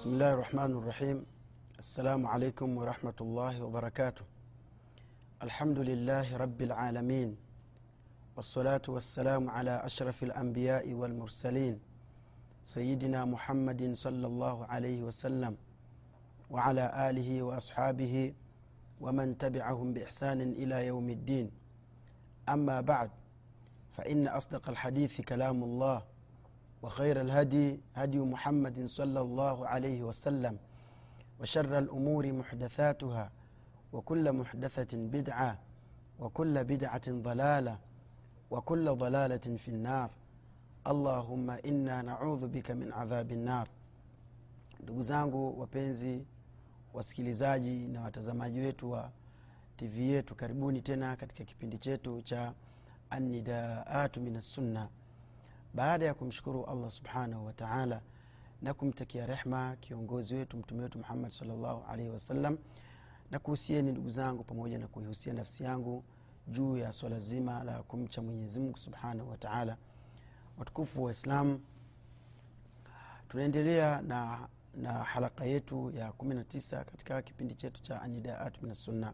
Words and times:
بسم 0.00 0.16
الله 0.16 0.32
الرحمن 0.32 0.72
الرحيم 0.80 1.26
السلام 1.78 2.26
عليكم 2.26 2.76
ورحمة 2.76 3.18
الله 3.20 3.62
وبركاته 3.62 4.24
الحمد 5.42 5.78
لله 5.78 6.36
رب 6.36 6.62
العالمين 6.62 7.36
والصلاة 8.36 8.80
والسلام 8.88 9.50
على 9.50 9.84
أشرف 9.84 10.22
الأنبياء 10.22 10.92
والمرسلين 10.92 11.80
سيدنا 12.64 13.24
محمد 13.24 13.92
صلى 13.92 14.26
الله 14.26 14.66
عليه 14.66 15.02
وسلم 15.02 15.56
وعلى 16.50 17.10
آله 17.10 17.42
وأصحابه 17.42 18.34
ومن 19.00 19.38
تبعهم 19.38 19.92
بإحسان 19.92 20.40
إلى 20.40 20.86
يوم 20.86 21.10
الدين 21.10 21.50
أما 22.48 22.80
بعد 22.80 23.10
فإن 23.92 24.28
أصدق 24.28 24.68
الحديث 24.68 25.20
كلام 25.20 25.64
الله 25.64 26.02
وخير 26.81 27.21
الهدي 27.21 27.79
هدي 27.95 28.19
محمد 28.19 28.85
صلى 28.85 29.21
الله 29.21 29.67
عليه 29.67 30.03
وسلم 30.03 30.57
وشر 31.41 31.77
الأمور 31.79 32.31
محدثاتها 32.31 33.31
وكل 33.93 34.33
محدثة 34.33 34.97
بدعة 34.97 35.59
وكل 36.19 36.63
بدعة 36.63 37.01
ضلالة 37.09 37.77
وكل 38.51 38.95
ضلالة 38.95 39.45
في 39.57 39.67
النار 39.67 40.09
اللهم 40.87 41.49
إنا 41.49 42.01
نعudhu 42.01 42.47
bika 42.47 42.75
min 42.75 42.91
adhabi 42.93 43.35
nnar 43.35 43.67
ndugu 44.83 45.01
zangu 45.01 45.59
wapenzi 45.59 46.25
wasikilizaji 46.93 47.87
na 47.87 48.01
watazamaji 48.01 48.59
wetu 48.59 48.91
wa 48.91 49.11
tv 49.77 50.01
yetu 50.09 50.35
karibuni 50.35 50.81
tena 50.81 51.15
katika 51.15 51.43
kipindi 51.45 51.77
chetu 51.77 52.21
cha 52.21 52.53
anidaatu 53.09 54.21
min 54.21 54.35
assunna 54.35 54.89
baada 55.74 56.04
ya 56.04 56.14
kumshukuru 56.14 56.64
allah 56.64 56.90
subhanahu 56.90 57.46
wataala 57.46 58.00
na 58.62 58.74
kumtakia 58.74 59.26
rehma 59.26 59.76
kiongozi 59.76 60.34
wetu 60.34 60.56
mtume 60.56 60.82
wetu 60.82 60.98
muhammad 60.98 61.30
salllahu 61.30 61.84
alaihi 61.88 62.10
wasallam 62.10 62.58
na 63.30 63.38
kuhusieni 63.38 63.92
ndugu 63.92 64.10
zangu 64.10 64.44
pamoja 64.44 64.78
na 64.78 64.88
kuihusia 64.88 65.32
nafsi 65.32 65.64
yangu 65.64 66.04
juu 66.48 66.76
ya 66.76 66.92
swala 66.92 67.18
zima 67.18 67.64
la 67.64 67.82
kumcha 67.82 68.22
mwenyezimngu 68.22 68.78
subhanahu 68.78 69.30
wataala 69.30 69.76
watukufu 70.58 71.04
wa 71.04 71.10
islam 71.12 71.60
tunaendelea 73.28 74.02
na, 74.02 74.48
na 74.74 74.92
halaka 74.92 75.44
yetu 75.44 75.90
ya 75.90 76.08
19 76.10 76.84
katika 76.84 77.22
kipindi 77.22 77.54
chetu 77.54 77.82
cha 77.82 78.02
anidaat 78.02 78.62
min 78.62 78.70
assunna 78.70 79.12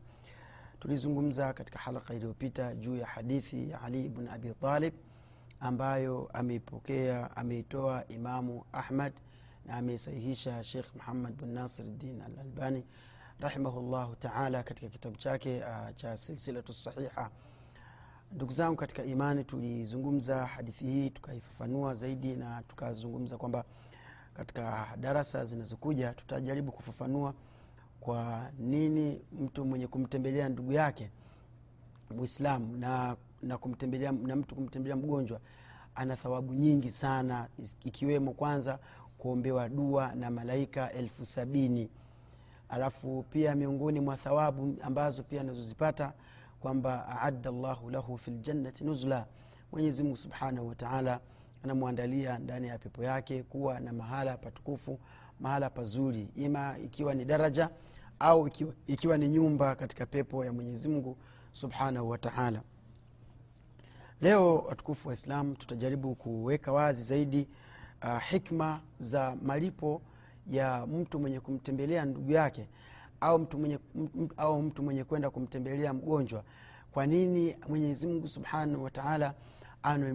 tulizungumza 0.80 1.52
katika 1.52 1.78
halaka 1.78 2.14
iliyopita 2.14 2.74
juu 2.74 2.96
ya 2.96 3.06
hadithi 3.06 3.70
ya 3.70 3.82
ali 3.82 4.04
ibn 4.04 4.28
abi 4.28 4.54
talib 4.54 4.94
ambayo 5.60 6.30
ameipokea 6.32 7.36
ameitoa 7.36 8.08
imamu 8.08 8.64
ahmad 8.72 9.12
na 9.66 9.74
ameisahihisha 9.76 10.64
shekh 10.64 10.94
muhammad 10.94 11.34
bin 11.34 11.48
nasir 11.54 11.84
din 11.86 12.20
al 12.22 12.38
albani 12.38 12.84
rahimahullahu 13.40 14.16
taala 14.16 14.62
katika 14.62 14.88
kitabu 14.88 15.16
chake 15.16 15.60
uh, 15.60 15.94
cha 15.96 16.16
silsilatu 16.16 16.72
sahiha. 16.72 17.30
Ndugu 18.32 18.52
zangu 18.52 18.76
katika 18.76 19.04
imani 19.04 19.44
tulizungumza 19.44 20.46
hadithi 20.46 20.84
hii 20.84 21.10
tukaifafanua 21.10 21.94
zaidi 21.94 22.34
na 22.34 22.62
tukazungumza 22.62 23.36
kwamba 23.38 23.64
katika 24.34 24.88
darasa 25.00 25.44
zinazokuja 25.44 26.12
tutajaribu 26.14 26.72
kufafanua 26.72 27.34
kwa 28.00 28.50
nini 28.58 29.20
mtu 29.41 29.64
mwenye 29.64 29.86
kumtembelea 29.86 30.48
ndugu 30.48 30.72
yake 30.72 31.10
mwislamu 32.16 32.76
na 32.76 33.16
na 33.42 33.58
kumtembelea 33.58 34.12
na 34.12 34.36
mtu 34.36 34.54
kumtembelea 34.54 34.96
mgonjwa 34.96 35.40
ana 35.94 36.16
thawabu 36.16 36.54
nyingi 36.54 36.90
sana 36.90 37.48
ikiwemo 37.84 38.32
kwanza 38.32 38.78
kuombewa 39.18 39.68
dua 39.68 40.14
na 40.14 40.30
malaika 40.30 40.92
elfu 40.92 41.24
sabini. 41.24 41.90
Alafu 42.68 43.24
pia 43.30 43.54
miongoni 43.54 44.00
mwa 44.00 44.16
thawabu 44.16 44.76
ambazo 44.82 45.22
pia 45.22 45.40
anazozipata 45.40 46.12
kwamba 46.60 47.06
aadda 47.08 47.50
llahu 47.50 47.90
lahu 47.90 48.18
fi 48.18 48.30
ljannati 48.30 48.84
nuzla 48.84 49.26
mwenyezimungu 49.72 50.16
subhanahu 50.16 50.69
wataala 50.69 51.20
anamwandalia 51.64 52.38
ndani 52.38 52.69
ya 52.69 52.78
pepo 52.78 53.04
yake 53.04 53.42
kuwa 53.42 53.80
na 53.80 53.92
mahala 53.92 54.36
patukufu 54.36 54.98
mahala 55.41 55.70
pazuri 55.70 56.28
ima 56.36 56.78
ikiwa 56.84 57.14
ni 57.14 57.25
daraja 57.25 57.70
au 58.19 58.46
ikiwa, 58.48 58.72
ikiwa 58.86 59.19
ni 59.19 59.28
nyumba 59.28 59.75
katika 59.75 60.06
pepo 60.06 60.44
ya 60.44 60.52
mwenyezimngu 60.52 61.16
subhanahu 61.52 62.08
wataala 62.10 62.62
leo 64.21 64.59
watukufu 64.59 65.09
wa 65.09 65.15
islam 65.15 65.54
tutajaribu 65.56 66.15
kuweka 66.15 66.72
wazi 66.72 67.03
zaidi 67.03 67.49
uh, 68.04 68.22
hikma 68.22 68.81
za 68.99 69.37
malipo 69.43 70.03
ya 70.50 70.87
mtu 70.87 71.19
mwenye 71.19 71.41
kumtembelea 71.41 72.04
ndugu 72.04 72.32
yake 72.32 72.69
au 73.21 73.38
mtu 73.38 73.59
mwenye, 73.59 73.78
mwenye 74.82 75.05
kwenda 75.05 75.31
kumtembelea 75.31 75.93
mgonjwa. 75.93 76.44
Kwa 76.93 77.06
nini 77.06 77.56
mwenyezimngu 77.69 78.28
subhanahu 78.28 78.84
wataala 78.84 79.34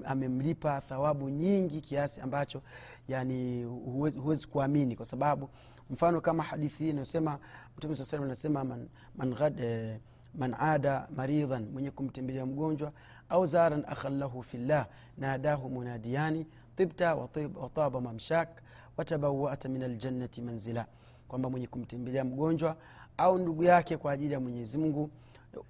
amemlipa 0.06 0.81
thawabu 0.81 1.29
nyingi 1.29 1.81
kiasi 1.81 2.22
ambacho 2.22 2.61
yani 3.07 3.63
huwezi, 3.63 4.47
kuamini? 4.47 4.95
Kwa 4.95 5.06
sababu 5.06 5.50
mfano 5.90 6.22
kama 6.22 6.44
hadithi 6.44 6.84
hii 6.84 6.90
inayosema 6.90 7.40
mtume 7.78 7.95
saa 7.95 8.06
salam 8.06 8.25
anasema 8.25 8.63
man, 8.63 8.88
man, 9.16 9.35
eh, 9.59 10.00
man 10.35 10.56
ada 10.59 11.07
maridhan 11.16 11.67
mwenye 11.73 11.91
kumtembelea 11.91 12.45
mgonjwa 12.45 12.91
au 13.31 13.45
zaran 13.45 13.83
akhan 13.87 14.19
lahu 14.19 14.43
fillah 14.43 14.87
nadahu 15.17 15.69
munadiani 15.69 16.47
tibta 16.75 17.15
wataba 17.61 18.01
mamshak 18.01 18.49
watabawata 18.97 19.69
min 19.69 19.83
aljannati 19.83 20.41
manzila. 20.41 20.85
Kwamba 21.27 21.49
mwenye 21.49 21.67
kumtembelea 21.67 22.23
mgonjwa 22.23 22.75
au 23.17 23.37
ndugu 23.37 23.63
yake 23.63 23.97
kwa 23.97 24.11
ajili 24.11 24.33
ya 24.33 24.39
mwenyezi 24.39 24.77
mungu 24.77 25.09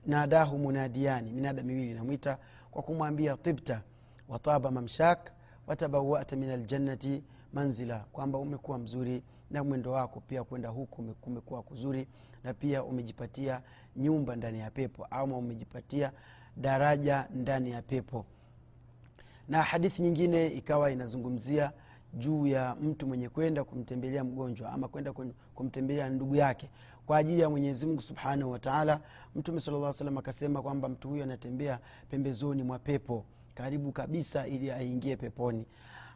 nadahu 0.05 0.57
munadiani 0.57 1.31
minada 1.31 1.63
miwili 1.63 1.93
namwita 1.93 2.37
kwa 2.71 2.81
kumwambia 2.81 3.37
tibta 3.37 3.81
wataba 4.29 4.71
mamshak 4.71 5.31
watabawata 5.67 6.35
min 6.35 6.49
aljannati 6.49 7.23
manzila. 7.53 8.05
Kwamba 8.11 8.37
umekuwa 8.37 8.77
mzuri 8.77 9.23
na 9.51 9.63
mwendo 9.63 9.91
wako 9.91 10.19
pia 10.19 10.43
kwenda 10.43 10.69
huku 10.69 11.03
kumekuwa 11.21 11.63
kuzuri 11.63 12.07
na 12.43 12.53
pia 12.53 12.83
umejipatia 12.83 13.61
nyumba 13.95 14.35
ndani 14.35 14.59
ya 14.59 14.71
pepo 14.71 15.07
ama 15.11 15.37
umejipatia 15.37 16.11
daraja 16.57 17.27
ndani 17.33 17.71
ya 17.71 17.81
pepo. 17.81 18.25
Na 19.47 19.61
hadithi 19.63 20.01
nyingine 20.01 20.47
ikawa 20.47 20.91
inazungumzia 20.91 21.71
juu 22.13 22.47
ya 22.47 22.75
mtu 22.81 23.07
mwenye 23.07 23.29
kwenda 23.29 23.63
kumtembelea 23.63 24.23
mgonjwa 24.23 24.71
ama 24.71 24.87
kwenda 24.87 25.13
kumtembelea 25.55 26.09
ndugu 26.09 26.35
yake 26.35 26.69
kwa 27.05 27.17
ajili 27.17 27.41
ya 27.41 27.49
mwenyezimngu 27.49 28.01
subhanahu 28.01 28.51
wataala 28.51 28.99
mtume 29.35 29.59
sala 29.59 29.93
salam 29.93 30.17
akasema 30.17 30.61
kwamba 30.61 30.89
mtu 30.89 31.09
huyo 31.09 31.23
anatembea 31.23 31.79
pembezoni 32.09 32.63
mwa 32.63 32.79
pepo 32.79 33.25
karibu 33.55 33.91
kabisa 33.91 34.47
ili 34.47 34.71
aingie 34.71 35.15
peponi. 35.15 35.65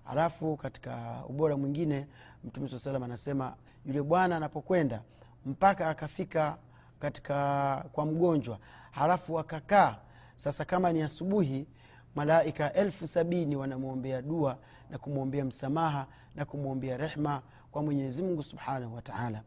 Halafu 0.04 0.58
katika 0.58 1.24
ubora 1.30 1.58
mwingine 1.58 2.08
mtume 2.44 2.68
saa 2.70 2.80
salam 2.80 3.04
anasema 3.04 3.56
yule 3.86 4.02
bwana 4.02 4.38
anapokwenda 4.38 5.02
mpaka 5.46 5.90
akafika 5.90 6.58
katika 7.00 7.86
kwa 7.92 8.06
mgonjwa 8.06 8.60
halafu 8.92 9.40
akakaa 9.40 9.98
sasa 10.36 10.66
kama 10.66 10.94
ni 10.94 11.02
asubuhi 11.02 11.68
malaika 12.16 12.74
elfu 12.74 13.08
sabini 13.08 13.56
wanamwombea 13.56 14.22
dua 14.22 14.58
na 14.90 14.98
kumwombea 14.98 15.46
msamaha 15.46 16.08
na 16.36 16.46
kumwombea 16.46 16.98
rehma 16.98 17.42
kwa 17.72 17.84
mwenyezimngu 17.84 18.44
subhanahu 18.44 18.96
wataala 18.96 19.44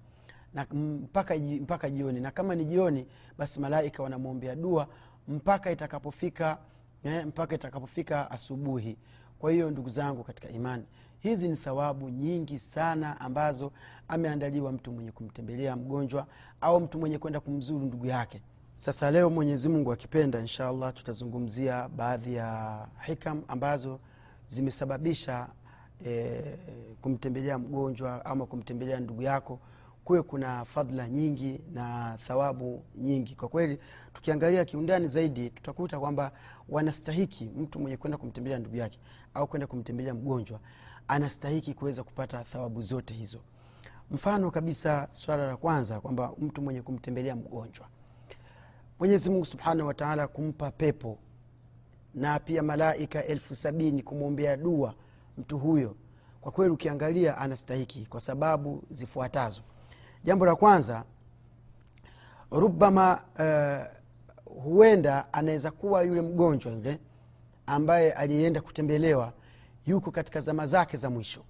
mpaka, 0.73 1.37
mpaka 1.37 1.91
jioni. 1.91 2.21
Na 2.21 2.31
kama 2.31 2.55
ni 2.55 2.65
jioni 2.65 3.07
basi 3.39 3.61
malaika 3.61 4.03
wanamwombea 4.03 4.55
dua 4.57 4.89
mpaka 5.29 5.71
itakapofika 5.71 6.59
eh, 7.05 7.27
mpaka 7.27 7.55
itakapofika 7.55 8.31
asubuhi. 8.31 8.97
Kwa 9.39 9.53
hiyo 9.53 9.71
ndugu 9.71 9.89
zangu 9.89 10.25
katika 10.25 10.49
imani 10.49 10.85
hizi 11.21 11.49
ni 11.49 11.57
thawabu 11.57 12.09
nyingi 12.09 12.59
sana 12.59 13.21
ambazo 13.21 13.73
ameandaliwa 14.09 14.73
mtu 14.73 14.93
mwenye 14.93 15.13
kumtembelea 15.13 15.77
mgonjwa 15.77 16.27
au 16.61 16.81
mtu 16.81 16.99
mwenye 16.99 17.19
kwenda 17.19 17.41
kumzuru 17.41 17.87
ndugu 17.87 18.07
yake 18.07 18.43
sasa 18.79 19.11
leo 19.11 19.31
mwenyezi 19.31 19.69
mungu 19.69 19.93
akipenda 19.93 20.41
insha 20.41 20.69
allah 20.69 20.95
tutazungumzia 20.95 21.89
baadhi 21.89 22.35
ya 22.35 22.87
hikam 23.07 23.43
ambazo 23.49 24.01
zimesababisha 24.47 25.47
e, 26.07 26.41
kumtembelea 27.03 27.59
mgonjwa 27.59 28.25
ama 28.25 28.47
kumtembelea 28.47 29.01
ndugu 29.01 29.23
yako. 29.23 29.59
Kuwe 30.05 30.23
kuna 30.23 30.65
fadhla 30.65 31.09
nyingi 31.09 31.61
na 31.73 32.19
thawabu 32.27 32.83
nyingi. 32.97 33.35
Kwa 33.35 33.49
kweli 33.49 33.79
tukiangalia 34.13 34.65
kiundani 34.65 35.09
zaidi 35.09 35.51
tutakuta 35.51 36.01
kwamba 36.01 36.33
wanastahiki 36.69 37.45
mtu 37.45 37.79
mwenye 37.81 37.97
kwenda 37.97 38.19
kumtembelea 38.19 38.59
ndugu 38.59 38.77
yake 38.77 38.99
au 39.35 39.47
kwenda 39.47 39.67
kumtembelea 39.67 40.15
mgonjwa 40.15 40.61
anastahiki 41.09 41.75
kuweza 41.75 42.03
kupata 42.03 42.45
thawabu 42.45 42.81
zote 42.83 43.15
hizo. 43.15 43.39
Mfano 44.11 44.51
kabisa 44.51 45.09
swala 45.11 45.47
la 45.47 45.57
kwanza 45.57 46.01
kwamba 46.01 46.33
mtu 46.39 46.63
mwenye 46.63 46.83
kumtembelea 46.83 47.37
mgonjwa 47.37 47.87
mwenyezi 48.99 49.31
mungu 49.31 49.45
subhanahu 49.45 49.89
wataala 49.89 50.29
kumpa 50.29 50.71
pepo 50.71 51.19
na 52.15 52.39
pia 52.39 52.63
malaika 52.63 53.25
elfu 53.25 53.55
sabini 53.55 54.03
kumwombea 54.03 54.57
dua 54.57 54.95
mtu 55.39 55.59
huyo. 55.59 55.97
Kwa 56.41 56.53
kweli 56.53 56.73
ukiangalia 56.73 57.39
anastahiki 57.39 58.07
kwa 58.07 58.21
sababu 58.21 58.83
zifuatazo. 58.91 59.63
Jambo 60.25 60.47
la 60.47 60.57
kwanza 60.57 61.05
rubama 62.51 63.23
uh, 63.39 63.99
huenda 64.65 65.33
anaweza 65.33 65.71
kuwa 65.71 66.03
yule 66.03 66.21
mgonjwa 66.21 66.73
yule 66.73 66.99
ambaye 67.67 68.13
aliyeenda 68.13 68.61
kutembelewa 68.61 69.33
yuko 69.87 70.11
katika 70.11 70.41
zama 70.41 70.67
zake 70.67 70.97
za 70.97 71.11
mwisho. 71.11 71.41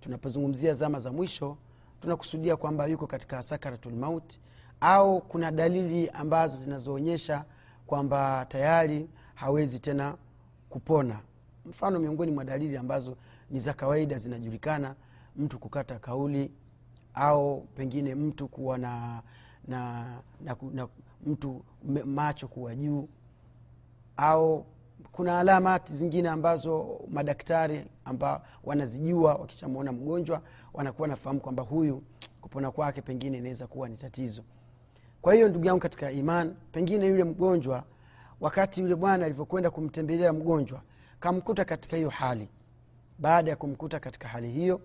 Tunapozungumzia 0.00 0.74
zama 0.74 1.00
za 1.00 1.12
mwisho 1.12 1.56
tunakusudia 2.00 2.56
kwamba 2.56 2.86
yuko 2.86 3.06
katika 3.06 3.42
sakaratul 3.42 3.92
maut 3.92 4.38
au 4.80 5.20
kuna 5.20 5.50
dalili 5.50 6.08
ambazo 6.08 6.56
zinazoonyesha 6.56 7.44
kwamba 7.86 8.46
tayari 8.48 9.08
hawezi 9.34 9.78
tena 9.78 10.14
kupona? 10.70 11.20
Mfano 11.66 11.98
miongoni 11.98 12.32
mwa 12.32 12.44
dalili 12.44 12.76
ambazo 12.76 13.16
ni 13.50 13.60
za 13.60 13.72
kawaida 13.74 14.18
zinajulikana 14.18 14.94
mtu 15.36 15.58
kukata 15.58 15.98
kauli 15.98 16.50
au 17.14 17.60
pengine 17.60 18.14
mtu 18.14 18.48
kuwa 18.48 18.78
na, 18.78 19.22
na, 19.68 20.04
na, 20.44 20.56
na 20.72 20.88
mtu 21.26 21.62
macho 22.04 22.48
kuwa 22.48 22.74
juu 22.74 23.08
au 24.16 24.66
kuna 25.12 25.38
alamati 25.40 25.92
zingine 25.94 26.28
ambazo 26.28 27.00
madaktari 27.10 27.86
ambao 28.04 28.42
wanazijua 28.64 29.34
wakishamwona 29.34 29.92
mgonjwa 29.92 30.42
wanakuwa 30.74 31.08
nafahamu 31.08 31.40
kwamba 31.40 31.62
huyu 31.62 32.02
kupona 32.40 32.70
kwake 32.70 33.02
pengine 33.02 33.38
inaweza 33.38 33.66
kuwa 33.66 33.88
ni 33.88 33.96
tatizo 33.96 34.42
kwa 35.22 35.34
hiyo 35.34 35.48
ndugu 35.48 35.66
yangu 35.66 35.80
katika 35.80 36.10
iman 36.10 36.54
pengine 36.72 37.06
yule 37.06 37.24
mgonjwa 37.24 37.84
wakati 38.40 38.80
yule 38.80 38.94
bwana 38.94 39.24
alivyokwenda 39.26 39.70
kumtembelea 39.70 40.32
mgonjwa 40.32 40.82
kamkuta 41.20 41.64
katika 41.64 41.96
hiyo 41.96 42.08
hali. 42.10 42.48
Baada 43.18 43.50
ya 43.50 43.56
kumkuta 43.56 44.00
katika 44.00 44.28
hali 44.28 44.50
hiyo 44.50 44.80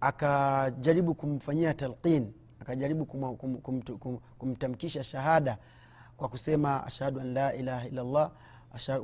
akajaribu 0.00 1.14
kumfanyia 1.14 1.74
talqin 1.74 2.32
akajaribu 2.60 3.06
kum, 3.06 3.36
kum, 3.36 3.56
kum, 3.60 3.82
kum, 3.82 4.18
kumtamkisha 4.38 5.04
shahada 5.04 5.58
kwa 6.16 6.28
kusema 6.28 6.86
ashhadu 6.86 7.20
an 7.20 7.32
la 7.32 7.54
ilaha 7.54 7.86
illallah 7.88 8.30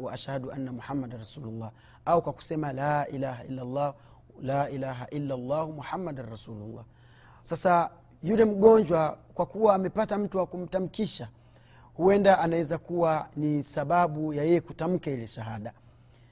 wa 0.01 0.13
ashhadu 0.13 0.53
anna 0.53 0.73
muhammadan 0.73 1.19
rasulullah 1.19 1.73
au 2.05 2.23
kwa 2.23 2.33
kusema 2.33 2.73
la 2.73 3.09
ilaha 3.09 3.45
illallah 3.45 3.95
la 4.43 4.71
ilaha 4.71 5.07
illallah 5.11 5.69
muhammadan 5.69 6.27
rasulullah. 6.31 6.85
Sasa 7.43 7.91
yule 8.23 8.45
mgonjwa 8.45 9.19
kwa 9.35 9.47
kuwa 9.47 9.75
amepata 9.75 10.19
mtu 10.19 10.39
wa 10.39 10.47
kumtamkisha 10.47 11.29
huenda 11.95 12.39
anaweza 12.39 12.79
kuwa 12.79 13.29
ni 13.37 13.63
sababu 13.63 14.33
ya 14.35 14.45
yeye 14.45 14.61
kutamka 14.61 15.11
ile 15.11 15.27
shahada. 15.27 15.73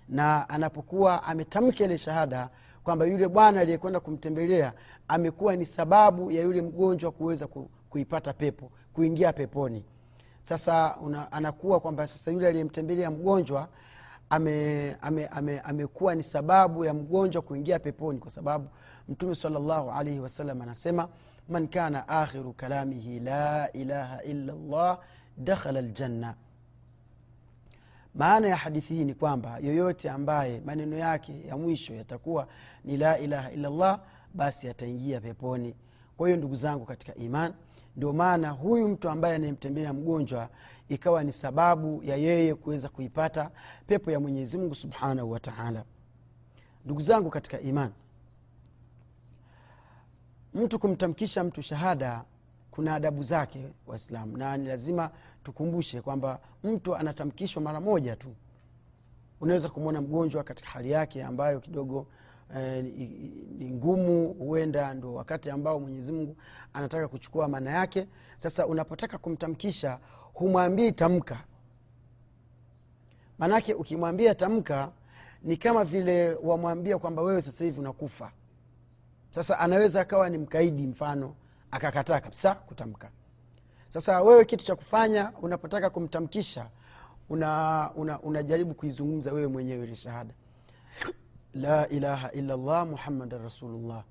Na 0.09 0.49
anapokuwa 0.49 1.23
ametamka 1.23 1.85
ile 1.85 1.99
shahada 1.99 2.49
kwamba 2.85 3.07
yule 3.07 3.29
bwana 3.29 3.61
aliyekwenda 3.61 4.01
kumtembelea 4.01 4.73
amekuwa 5.09 5.57
ni 5.57 5.67
sababu 5.67 6.31
ya 6.31 6.43
yule 6.43 6.63
mgonjwa 6.63 7.11
kuweza 7.13 7.47
ku, 7.47 7.71
kuipata 7.91 8.33
pepo 8.33 8.71
kuingia 8.93 9.33
peponi. 9.33 9.85
Sasa 10.43 10.97
una, 11.03 11.33
anakuwa 11.33 11.81
kwamba 11.81 12.09
sasa 12.09 12.31
yule 12.31 12.47
aliyemtembelea 12.49 13.11
mgonjwa 13.11 13.69
amekuwa 14.31 15.03
ame, 15.03 15.27
ame, 15.27 15.61
ame 15.61 16.15
ni 16.17 16.23
sababu 16.23 16.85
ya 16.85 16.95
mgonjwa 16.95 17.43
kuingia 17.43 17.79
peponi 17.79 18.19
kwa 18.19 18.31
sababu 18.31 18.69
mtume 19.09 19.35
salllahu 19.35 19.91
alaihi 19.91 20.21
wasallam 20.21 20.63
anasema 20.63 21.09
man 21.51 21.69
kana 21.69 22.09
akhiru 22.09 22.53
kalamihi 22.53 23.21
la 23.21 23.73
ilaha 23.73 24.23
illa 24.23 24.53
llah 24.55 24.99
dakhala 25.37 25.81
ljanna 25.83 26.35
maana 28.15 28.49
ya 28.49 28.57
hadithi 28.57 28.95
hii 28.95 29.05
ni 29.05 29.15
kwamba 29.15 29.59
yoyote 29.59 30.11
ambaye 30.11 30.61
maneno 30.61 30.97
yake 30.97 31.47
ya 31.47 31.57
mwisho 31.57 31.95
yatakuwa 31.95 32.47
ni 32.85 32.97
la 32.97 33.19
ilaha 33.19 33.51
illallah 33.53 34.01
basi 34.35 34.69
ataingia 34.69 35.21
peponi. 35.21 35.75
Kwa 36.17 36.29
hiyo 36.29 36.37
ndugu 36.39 36.55
zangu 36.55 36.85
katika 36.87 37.15
iman 37.15 37.53
ndio 37.97 38.13
maana 38.13 38.51
huyu 38.51 38.89
mtu 38.89 39.09
ambaye 39.09 39.35
anayemtembelea 39.35 39.93
mgonjwa 39.93 40.49
ikawa 40.89 41.25
ni 41.25 41.33
sababu 41.33 42.03
ya 42.05 42.17
yeye 42.17 42.55
kuweza 42.55 42.89
kuipata 42.89 43.51
pepo 43.87 44.11
ya 44.11 44.21
mwenyezi 44.21 44.59
mungu 44.59 44.75
subhanahu 44.75 45.31
wataala 45.31 45.85
ndugu 46.85 47.01
zangu 47.01 47.31
katika 47.31 47.61
iman 47.61 47.91
mtu 50.55 50.79
kumtamkisha 50.79 51.45
mtu 51.45 51.63
shahada 51.63 52.25
kuna 52.71 52.95
adabu 52.95 53.23
zake 53.23 53.67
waislamu. 53.87 54.37
Na 54.37 54.57
ni 54.57 54.69
lazima 54.69 55.11
tukumbushe 55.45 56.01
kwamba 56.01 56.41
mtu 56.65 56.97
anatamkishwa 56.97 57.63
mara 57.63 57.81
moja 57.81 58.17
tu. 58.17 58.35
Unaweza 59.41 59.69
kumwona 59.69 60.01
mgonjwa 60.01 60.45
katika 60.45 60.69
hali 60.69 60.91
yake 60.91 61.25
ambayo 61.25 61.61
kidogo 61.61 62.07
eh, 62.57 62.85
ni 63.59 63.71
ngumu 63.71 64.29
huenda 64.33 64.95
ndo 64.95 65.15
wakati 65.15 65.51
ambao 65.51 65.81
mwenyezi 65.81 66.13
mungu 66.13 66.37
anataka 66.73 67.09
kuchukua 67.09 67.49
maana 67.49 67.71
yake. 67.71 68.07
Sasa 68.37 68.67
unapotaka 68.67 69.19
kumtamkisha 69.19 69.99
humwambii 70.35 70.93
tamka. 70.93 71.45
Maanake 73.39 73.75
ukimwambia 73.75 74.35
tamka 74.35 74.93
ni 75.43 75.57
kama 75.57 75.85
vile 75.85 76.35
wamwambia 76.35 76.99
kwamba 76.99 77.23
wewe 77.23 77.43
sasa 77.43 77.65
hivi 77.65 77.81
unakufa 77.81 78.33
sasa 79.31 79.59
anaweza 79.59 80.01
akawa 80.01 80.31
ni 80.31 80.39
mkaidi 80.39 80.87
mfano 80.87 81.35
akakataa 81.71 82.21
kabisa 82.21 82.55
kutamka. 82.55 83.11
Sasa 83.89 84.23
wewe 84.23 84.45
kitu 84.45 84.65
cha 84.65 84.77
kufanya 84.77 85.33
unapotaka 85.43 85.91
kumtamkisha 85.91 86.71
unajaribu 87.29 88.01
una, 88.01 88.21
una 88.21 88.75
kuizungumza 88.75 89.33
wewe 89.33 89.47
mwenyewe 89.47 89.85
ile 89.85 89.97
shahada. 89.97 90.35
La 91.55 91.89
ilaha 91.89 92.33
illallah 92.33 92.87
muhammadan 92.87 93.43
rasulullah. 93.43 94.05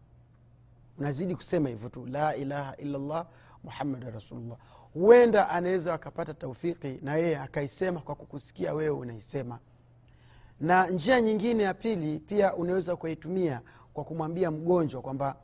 Unazidi 0.97 1.35
kusema 1.35 1.69
hivyo 1.69 1.89
tu 1.89 2.05
la 2.05 2.35
ilaha 2.35 2.75
illallah 2.75 3.27
muhammadan 3.63 4.13
rasulullah. 4.13 4.57
Huenda 4.93 5.49
anaweza 5.49 5.93
akapata 5.93 6.33
taufiki 6.33 6.99
na 7.01 7.15
yeye 7.15 7.37
akaisema 7.39 7.99
kwa 7.99 8.15
kukusikia 8.15 8.73
wewe 8.73 8.89
unaisema. 8.97 9.59
Na 10.59 10.87
njia 10.87 11.21
nyingine 11.21 11.63
ya 11.63 11.73
pili 11.73 12.19
pia 12.19 12.55
unaweza 12.55 12.93
ukaitumia 12.93 13.61
kwa 13.99 14.05
kumwambia 14.05 14.51
mgonjwa 14.51 15.01
kwamba 15.01 15.35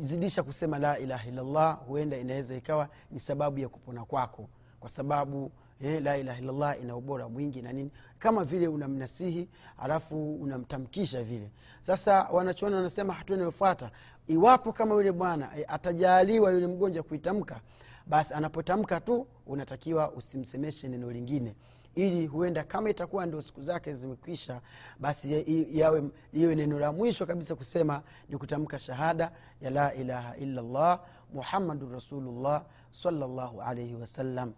zidisha 0.00 0.42
kusema 0.42 0.78
la 0.78 0.98
ilaha 0.98 1.28
illallah 1.28 1.78
huenda 1.86 2.16
inaweza 2.18 2.54
ikawa 2.56 2.88
ni 3.10 3.20
sababu 3.20 3.58
ya 3.58 3.68
kupona 3.68 4.04
kwako 4.04 4.48
kwa 4.80 4.90
sababu 4.90 5.52
eh, 5.80 6.02
la 6.02 6.16
ilaha 6.18 6.38
illallah 6.38 6.80
ina 6.82 6.96
ubora 6.96 7.28
mwingi 7.28 7.62
na 7.62 7.72
nini. 7.72 7.90
Kama 8.18 8.44
vile 8.44 8.68
unamnasihi 8.68 9.48
alafu 9.78 10.34
unamtamkisha 10.34 11.24
vile. 11.24 11.50
Sasa 11.80 12.22
wanachoona 12.32 12.76
wanasema 12.76 13.12
hatua 13.12 13.36
inayofuata 13.36 13.90
iwapo 14.28 14.72
kama 14.72 14.94
yule 14.94 15.12
bwana 15.12 15.58
eh, 15.58 15.64
atajaaliwa 15.68 16.52
yule 16.52 16.66
mgonjwa 16.66 17.02
kuitamka 17.02 17.60
basi 18.06 18.34
anapotamka 18.34 19.00
tu 19.00 19.26
unatakiwa 19.46 20.10
usimsemeshe 20.12 20.88
neno 20.88 21.10
lingine 21.10 21.54
ili 21.94 22.26
huenda 22.26 22.64
kama 22.64 22.90
itakuwa 22.90 23.26
ndio 23.26 23.42
siku 23.42 23.62
zake 23.62 23.94
zimekwisha 23.94 24.60
basi 25.00 25.44
yawe 25.78 26.02
iwe 26.32 26.54
neno 26.54 26.78
la 26.78 26.92
mwisho 26.92 27.26
kabisa 27.26 27.54
kusema 27.54 28.02
ni 28.28 28.38
kutamka 28.38 28.78
shahada 28.78 29.32
ya 29.60 29.70
la 29.70 29.94
ilaha 29.94 30.36
illallah 30.36 31.00
muhammadun 31.34 31.92
rasulullah 31.92 32.64
salllahu 32.90 33.62
alaihi 33.62 33.94
wasallam 33.94 34.52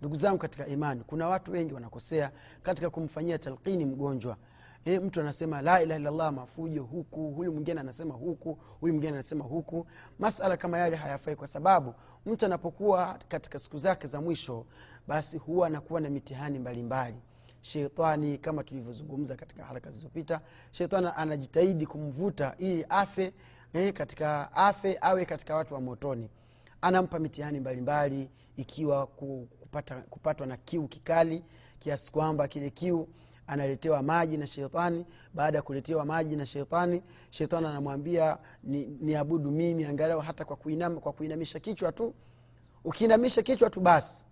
ndugu 0.00 0.16
zangu 0.16 0.38
katika 0.38 0.66
imani 0.66 1.02
kuna 1.06 1.28
watu 1.28 1.52
wengi 1.52 1.74
wanakosea 1.74 2.30
katika 2.62 2.90
kumfanyia 2.90 3.38
talqini 3.38 3.84
mgonjwa 3.84 4.36
e, 4.84 4.98
mtu 4.98 5.20
anasema 5.20 5.62
la 5.62 5.82
ilaha 5.82 6.00
illallah 6.00 6.32
mafujo 6.32 6.82
huku. 6.82 7.30
Huyu 7.30 7.52
mwingine 7.52 7.80
anasema 7.80 8.14
huku 8.14 8.58
huyu 8.80 8.92
mwingine 8.94 9.12
anasema 9.12 9.44
huku. 9.44 9.86
Masala 10.18 10.56
kama 10.56 10.78
yale 10.78 10.96
hayafai 10.96 11.36
kwa 11.36 11.46
sababu 11.46 11.94
mtu 12.26 12.46
anapokuwa 12.46 13.18
katika 13.28 13.58
siku 13.58 13.78
zake 13.78 14.06
za 14.06 14.20
mwisho 14.20 14.66
basi 15.08 15.38
huwa 15.38 15.66
anakuwa 15.66 16.00
na 16.00 16.10
mitihani 16.10 16.58
mbalimbali. 16.58 17.16
Sheitani 17.62 18.38
kama 18.38 18.64
tulivyozungumza 18.64 19.36
katika 19.36 19.64
haraka 19.64 19.90
zilizopita 19.90 20.40
sheitani 20.70 21.08
anajitahidi 21.16 21.86
kumvuta 21.86 22.54
ili 22.58 22.86
afe 22.88 23.32
eh, 23.72 23.92
katika 23.92 24.52
afe 24.52 24.98
awe 25.00 25.24
katika 25.24 25.56
watu 25.56 25.74
wa 25.74 25.80
motoni. 25.80 26.28
Anampa 26.80 27.18
mitihani 27.18 27.60
mbalimbali 27.60 28.30
ikiwa 28.56 29.06
kupata, 29.06 29.94
kupatwa 30.10 30.46
na 30.46 30.56
kiu 30.56 30.88
kikali 30.88 31.44
kiasi 31.78 32.12
kwamba 32.12 32.48
kile 32.48 32.70
kiu 32.70 33.08
analetewa 33.50 34.02
maji 34.02 34.36
na 34.36 34.46
sheitani. 34.46 35.06
Baada 35.34 35.58
ya 35.58 35.62
kuletewa 35.62 36.04
maji 36.04 36.36
na 36.36 36.46
sheitani 36.46 37.02
sheitani 37.30 37.66
anamwambia 37.66 38.38
niabudu 39.00 39.50
ni 39.50 39.56
mimi 39.56 39.84
angalau 39.84 40.20
hata 40.20 40.44
kwa, 40.44 40.56
kuinama, 40.56 41.00
kwa 41.00 41.12
kuinamisha 41.12 41.60
kichwa 41.60 41.92
tu. 41.92 42.14
Ukiinamisha 42.84 43.42
kichwa 43.42 43.70
tu 43.70 43.80
basi 43.80 44.24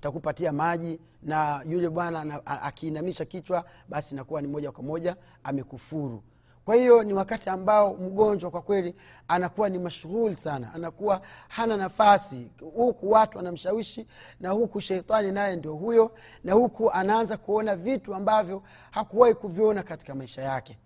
takupatia 0.00 0.52
maji 0.52 1.00
na 1.22 1.64
yule 1.68 1.88
bwana 1.88 2.46
akiinamisha 2.46 3.24
kichwa 3.24 3.64
basi 3.88 4.14
nakuwa 4.14 4.42
ni 4.42 4.48
moja 4.48 4.72
kwa 4.72 4.84
moja 4.84 5.16
amekufuru 5.44 6.22
kwa 6.64 6.74
hiyo 6.74 7.02
ni 7.02 7.12
wakati 7.12 7.50
ambao 7.50 7.94
mgonjwa 7.94 8.50
kwa 8.50 8.62
kweli 8.62 8.94
anakuwa 9.28 9.68
ni 9.68 9.78
mashughuli 9.78 10.34
sana 10.34 10.74
anakuwa 10.74 11.20
hana 11.48 11.76
nafasi. 11.76 12.50
Huku 12.74 13.10
watu 13.10 13.38
wanamshawishi 13.38 14.06
na 14.40 14.50
huku 14.50 14.80
sheitani 14.80 15.32
naye 15.32 15.56
ndio 15.56 15.74
huyo 15.74 16.12
na 16.44 16.52
huku 16.52 16.90
anaanza 16.90 17.36
kuona 17.36 17.76
vitu 17.76 18.14
ambavyo 18.14 18.62
hakuwahi 18.90 19.34
kuviona 19.34 19.82
katika 19.82 20.14
maisha 20.14 20.42
yake. 20.42 20.78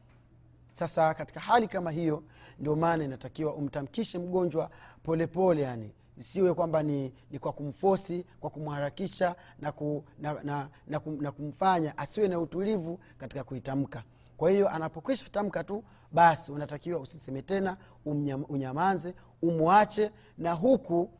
Sasa 0.72 1.14
katika 1.14 1.40
hali 1.40 1.68
kama 1.68 1.90
hiyo 1.90 2.22
ndio 2.58 2.76
maana 2.76 3.04
inatakiwa 3.04 3.54
umtamkishe 3.54 4.18
mgonjwa 4.18 4.70
polepole 5.02 5.26
pole 5.26 5.62
yani. 5.62 5.90
Isiwe 6.18 6.54
kwamba 6.54 6.82
ni, 6.82 7.12
ni 7.30 7.38
kwa 7.38 7.52
kumfosi 7.52 8.26
kwa 8.40 8.50
kumharakisha 8.50 9.34
na, 9.60 9.72
ku, 9.72 10.04
na, 10.18 10.32
na, 10.32 10.68
na, 10.86 11.00
na 11.20 11.32
kumfanya 11.32 11.98
asiwe 11.98 12.28
na 12.28 12.40
utulivu 12.40 12.98
katika 13.18 13.44
kuitamka 13.44 14.02
kwa 14.36 14.50
hiyo 14.50 14.68
anapokwisha 14.68 15.28
tamka 15.28 15.64
tu 15.64 15.84
basi 16.12 16.52
unatakiwa 16.52 17.00
usiseme 17.00 17.42
tena 17.42 17.76
unyamaze 18.04 18.44
unyamanze 18.48 19.14
umwache 19.42 20.10
na 20.38 20.52
huku 20.52 21.10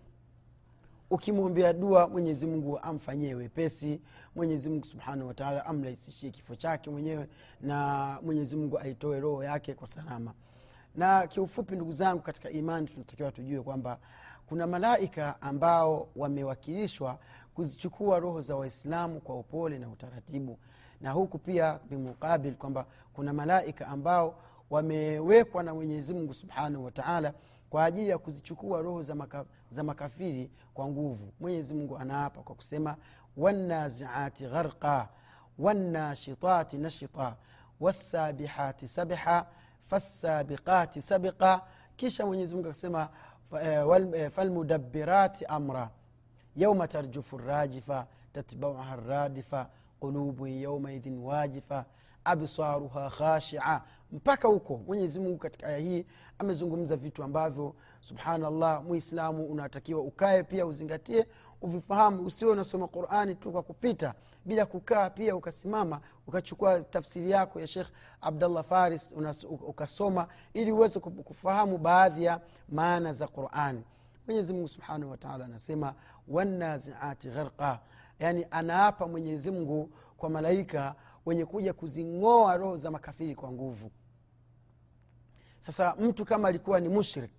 ukimwombea 1.11 1.73
dua 1.73 2.09
mwenyezi 2.09 2.47
mungu 2.47 2.79
amfanyie 2.79 3.35
wepesi 3.35 4.01
mwenyezi 4.37 4.69
mungu 4.71 4.87
subhanahu 4.87 5.29
wataala 5.29 5.67
amrahisishie 5.67 6.31
kifo 6.31 6.57
chake 6.57 6.91
mwenyewe 6.91 7.29
na 7.61 8.19
mwenyezi 8.23 8.57
mungu 8.57 8.79
aitoe 8.79 9.21
roho 9.21 9.45
yake 9.45 9.75
kwa 9.75 9.87
salama. 9.87 10.35
Na 10.95 11.27
kiufupi 11.27 11.75
ndugu 11.77 11.93
zangu 11.93 12.23
katika 12.23 12.51
imani 12.51 12.87
tunatakiwa 12.87 13.33
tujue 13.33 13.63
kwamba 13.63 13.99
kuna 14.47 14.67
malaika 14.67 15.43
ambao 15.43 16.09
wamewakilishwa 16.17 17.19
kuzichukua 17.55 18.19
roho 18.19 18.41
za 18.41 18.57
waislamu 18.57 19.21
kwa 19.21 19.37
upole 19.39 19.79
na 19.79 19.89
utaratibu 19.89 20.59
na 21.05 21.11
huku 21.13 21.39
pia 21.39 21.79
bimuqabil 21.91 22.55
kwamba 22.55 22.87
kuna 23.13 23.33
malaika 23.33 23.89
ambao 23.89 24.35
wamewekwa 24.71 25.63
na 25.63 25.75
mwenyezi 25.75 26.35
subhanahu 26.35 26.85
wataala 26.85 27.33
kwa 27.71 27.85
ajili 27.85 28.09
ya 28.09 28.19
kuzichukua 28.19 28.83
roho 28.83 29.03
za, 29.03 29.15
maka, 29.15 29.45
za 29.71 29.83
makafiri 29.83 30.51
kwa 30.75 30.87
nguvu. 30.89 31.33
Mwenyezi 31.41 31.75
mungu 31.75 31.99
anaapa 31.99 32.43
kwa 32.43 32.55
kusema 32.55 32.97
wanaziati 33.37 34.47
gharqa 34.47 35.09
wanashitati 35.59 36.79
nashita 36.79 37.37
wasabihati 37.81 38.89
sabha 38.89 39.47
fasabiqati 39.87 41.03
sabiqa 41.03 41.61
kisha 41.97 42.27
mwenyezi 42.27 42.55
mungu 42.55 42.69
akasema 42.69 43.09
falmudabirati 44.31 45.45
amra 45.45 45.91
yauma 46.57 46.89
tarjufu 46.89 47.39
rajifa 47.39 48.07
tatbauha 48.33 48.97
radifa 48.97 49.67
qulubu 50.05 50.47
yaumaidhin 50.47 51.19
wajifa 51.19 51.85
absaruha 52.25 53.11
khashia. 53.11 53.83
Mpaka 54.13 54.49
huko 54.49 54.77
mwenyezi 54.87 55.21
mungu 55.21 55.39
katika 55.39 55.67
aya 55.67 55.79
hii 55.79 56.07
amezungumza 56.39 56.97
vitu 56.97 57.23
ambavyo 57.23 57.75
subhanallah 58.01 58.85
muislamu 58.85 59.47
unatakiwa 59.47 60.01
ukae 60.01 60.43
pia 60.43 60.67
uzingatie 60.67 61.27
uvifahamu. 61.63 62.27
Usiwe 62.27 62.53
unasoma 62.53 62.89
qurani 62.89 63.35
tu 63.35 63.53
kwa 63.53 63.63
kupita 63.63 64.15
bila 64.45 64.67
kukaa 64.67 65.11
pia 65.11 65.37
ukasimama 65.37 66.01
ukachukua 66.27 66.81
tafsiri 66.81 67.31
yako 67.31 67.61
ya 67.61 67.67
shekh 67.67 67.89
abdallah 68.21 68.65
faris 68.65 69.13
unas, 69.17 69.45
ukasoma 69.45 70.29
ili 70.55 70.73
uweze 70.73 71.01
kufahamu 71.01 71.79
baadhi 71.79 72.25
ya 72.25 72.41
maana 72.69 73.13
za 73.13 73.29
qurani. 73.29 73.85
Mwenyezi 74.27 74.53
mungu 74.53 74.69
subhanahu 74.69 75.11
wataala 75.11 75.45
anasema 75.45 75.95
wanaziati 76.29 77.29
gharqa 77.29 77.79
yaani 78.19 78.47
anaapa 78.51 79.09
mwenyezi 79.09 79.51
mungu 79.51 79.91
kwa 80.17 80.31
malaika 80.31 80.95
wenye 81.27 81.45
kuja 81.45 81.73
kuzing'oa 81.73 82.57
roho 82.57 82.77
za 82.77 82.91
makafiri 82.91 83.35
kwa 83.35 83.53
nguvu. 83.53 83.91
Sasa 85.61 85.97
mtu 86.01 86.25
kama 86.25 86.49
alikuwa 86.49 86.81
ni 86.81 86.89
mushrik 86.89 87.31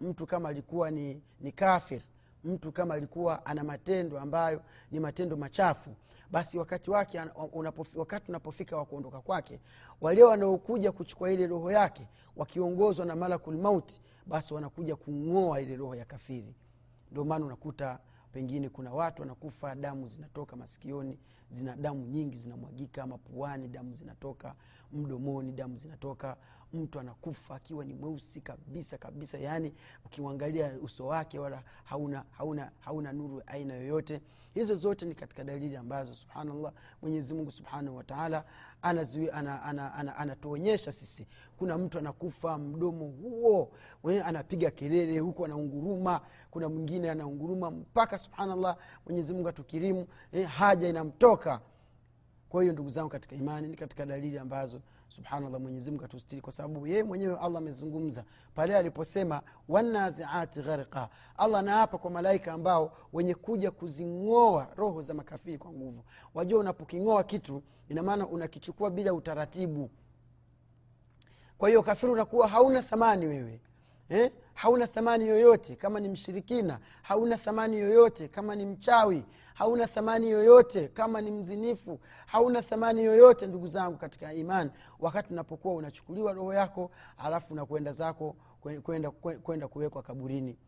mtu 0.00 0.26
kama 0.26 0.48
alikuwa 0.48 0.90
ni, 0.90 1.22
ni 1.40 1.52
kafir 1.52 2.02
mtu 2.44 2.72
kama 2.72 2.94
alikuwa 2.94 3.46
ana 3.46 3.64
matendo 3.64 4.20
ambayo 4.20 4.62
ni 4.90 5.00
matendo 5.00 5.36
machafu 5.36 5.90
basi 6.30 6.58
wakati 6.58 6.90
wake 6.90 7.20
wakati 7.94 8.28
unapofika 8.30 8.76
wa 8.76 8.84
kuondoka 8.84 9.20
kwake 9.20 9.60
wale 10.00 10.22
wanaokuja 10.24 10.92
kuchukua 10.92 11.30
ile 11.32 11.46
roho 11.46 11.72
yake 11.72 12.08
wakiongozwa 12.36 13.06
na 13.06 13.16
malakul 13.16 13.56
mauti 13.56 14.00
basi 14.26 14.54
wanakuja 14.54 14.96
kung'oa 14.96 15.60
ile 15.60 15.76
roho 15.76 15.94
ya 15.94 16.04
kafiri. 16.04 16.54
Ndio 17.10 17.24
maana 17.24 17.44
unakuta 17.46 17.98
pengine 18.34 18.68
kuna 18.68 18.92
watu 18.92 19.22
wanakufa 19.22 19.74
damu 19.74 20.08
zinatoka 20.08 20.56
masikioni 20.56 21.18
zina 21.50 21.76
damu 21.76 22.06
nyingi 22.06 22.36
zinamwagika 22.38 23.06
mapuani 23.06 23.68
damu 23.68 23.92
zinatoka 23.94 24.54
mdomoni 24.92 25.52
damu 25.52 25.76
zinatoka 25.76 26.36
mtu 26.74 27.00
anakufa 27.00 27.54
akiwa 27.54 27.84
ni 27.84 27.94
mweusi 27.94 28.40
kabisa 28.40 28.98
kabisa 28.98 29.38
yaani 29.38 29.74
ukiuangalia 30.04 30.72
uso 30.82 31.06
wake 31.06 31.38
wala 31.38 31.62
hauna, 31.84 32.24
hauna, 32.30 32.70
hauna 32.80 33.12
nuru 33.12 33.42
aina 33.46 33.74
yoyote. 33.74 34.20
Hizo 34.54 34.74
zote 34.74 35.06
ni 35.06 35.14
katika 35.14 35.44
dalili 35.44 35.76
ambazo 35.76 36.14
subhanallah 36.14 36.72
mwenyezimungu 37.02 37.50
subhanahu 37.50 37.96
wataala 37.96 38.44
anatuonyesha 38.82 39.34
ana, 39.34 39.62
ana, 39.62 39.94
ana, 39.94 40.16
ana 40.16 40.76
sisi. 40.92 41.26
Kuna 41.56 41.78
mtu 41.78 41.98
anakufa 41.98 42.58
mdomo 42.58 43.06
huo 43.06 43.72
anapiga 44.24 44.70
kelele 44.70 45.18
huku 45.18 45.44
anaunguruma 45.44 46.20
kuna 46.50 46.68
mwingine 46.68 47.10
anaunguruma 47.10 47.70
mpaka 47.70 48.18
subhanallah 48.18 48.76
mwenyezimungu 49.06 49.48
atukirimu 49.48 50.06
eh, 50.32 50.48
haja 50.48 50.88
inamtoka. 50.88 51.60
Kwa 52.48 52.62
hiyo 52.62 52.72
ndugu 52.72 52.88
zangu 52.88 53.08
katika 53.08 53.36
imani 53.36 53.68
ni 53.68 53.76
katika 53.76 54.06
dalili 54.06 54.38
ambazo 54.38 54.80
subhanallah 55.14 55.60
mwenyezimungu 55.60 56.04
atustiri 56.04 56.40
kwa 56.42 56.52
sababu 56.52 56.86
yeye 56.86 57.02
mwenyewe 57.04 57.38
allah 57.38 57.58
amezungumza. 57.58 58.24
Pale 58.54 58.76
aliposema 58.76 59.42
wanaziati 59.68 60.60
gharqa 60.62 61.08
allah 61.36 61.60
anaapa 61.60 61.98
kwa 61.98 62.10
malaika 62.10 62.52
ambao 62.52 62.96
wenye 63.12 63.34
kuja 63.34 63.70
kuzing'oa 63.70 64.68
roho 64.76 65.02
za 65.02 65.14
makafiri 65.14 65.58
kwa 65.58 65.72
nguvu. 65.72 66.04
Wajua 66.34 66.60
unapoking'oa 66.60 67.24
kitu 67.24 67.62
inamaana 67.88 68.26
unakichukua 68.26 68.90
bila 68.90 69.14
utaratibu. 69.14 69.90
Kwa 71.58 71.68
hiyo 71.68 71.82
kafiri 71.82 72.12
unakuwa 72.12 72.48
hauna 72.48 72.82
thamani 72.82 73.26
wewe 73.26 73.60
eh? 74.08 74.30
hauna 74.54 74.86
thamani 74.86 75.28
yoyote 75.28 75.76
kama 75.76 76.00
ni 76.00 76.08
mshirikina. 76.08 76.78
Hauna 77.02 77.36
thamani 77.38 77.76
yoyote 77.78 78.28
kama 78.28 78.54
ni 78.54 78.66
mchawi. 78.66 79.24
Hauna 79.54 79.86
thamani 79.86 80.30
yoyote 80.30 80.88
kama 80.88 81.20
ni 81.20 81.30
mzinifu. 81.30 82.00
Hauna 82.26 82.62
thamani 82.62 83.04
yoyote 83.04 83.46
ndugu 83.46 83.68
zangu 83.68 83.96
katika 83.98 84.32
imani. 84.32 84.70
Wakati 85.00 85.32
unapokuwa 85.32 85.74
unachukuliwa 85.74 86.32
roho 86.32 86.54
yako 86.54 86.90
alafu 87.18 87.52
unakwenda 87.52 87.92
zako 87.92 88.36
kwenda 88.82 89.10
kwenda 89.42 89.68
kuwekwa 89.68 90.02
kaburini. 90.02 90.58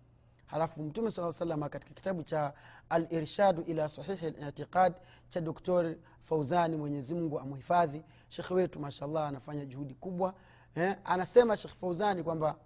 Halafu 0.46 0.82
mtume 0.82 1.10
saa 1.10 1.32
salama 1.32 1.68
katika 1.68 1.94
kitabu 1.94 2.22
cha 2.22 2.52
alirshadu 2.88 3.62
ila 3.62 3.88
sahihi 3.88 4.30
litiqad 4.30 4.94
cha 5.28 5.40
doktor 5.40 5.94
fauzani 6.24 6.76
mwenyezimngu 6.76 7.38
amhifadhi. 7.40 8.02
Shekhe 8.28 8.54
wetu 8.54 8.80
mashallah 8.80 9.28
anafanya 9.28 9.66
juhudi 9.66 9.94
kubwa. 9.94 10.34
Eh, 10.74 10.96
anasema 11.04 11.56
shekh 11.56 11.74
fauzani 11.80 12.22
kwamba 12.22 12.56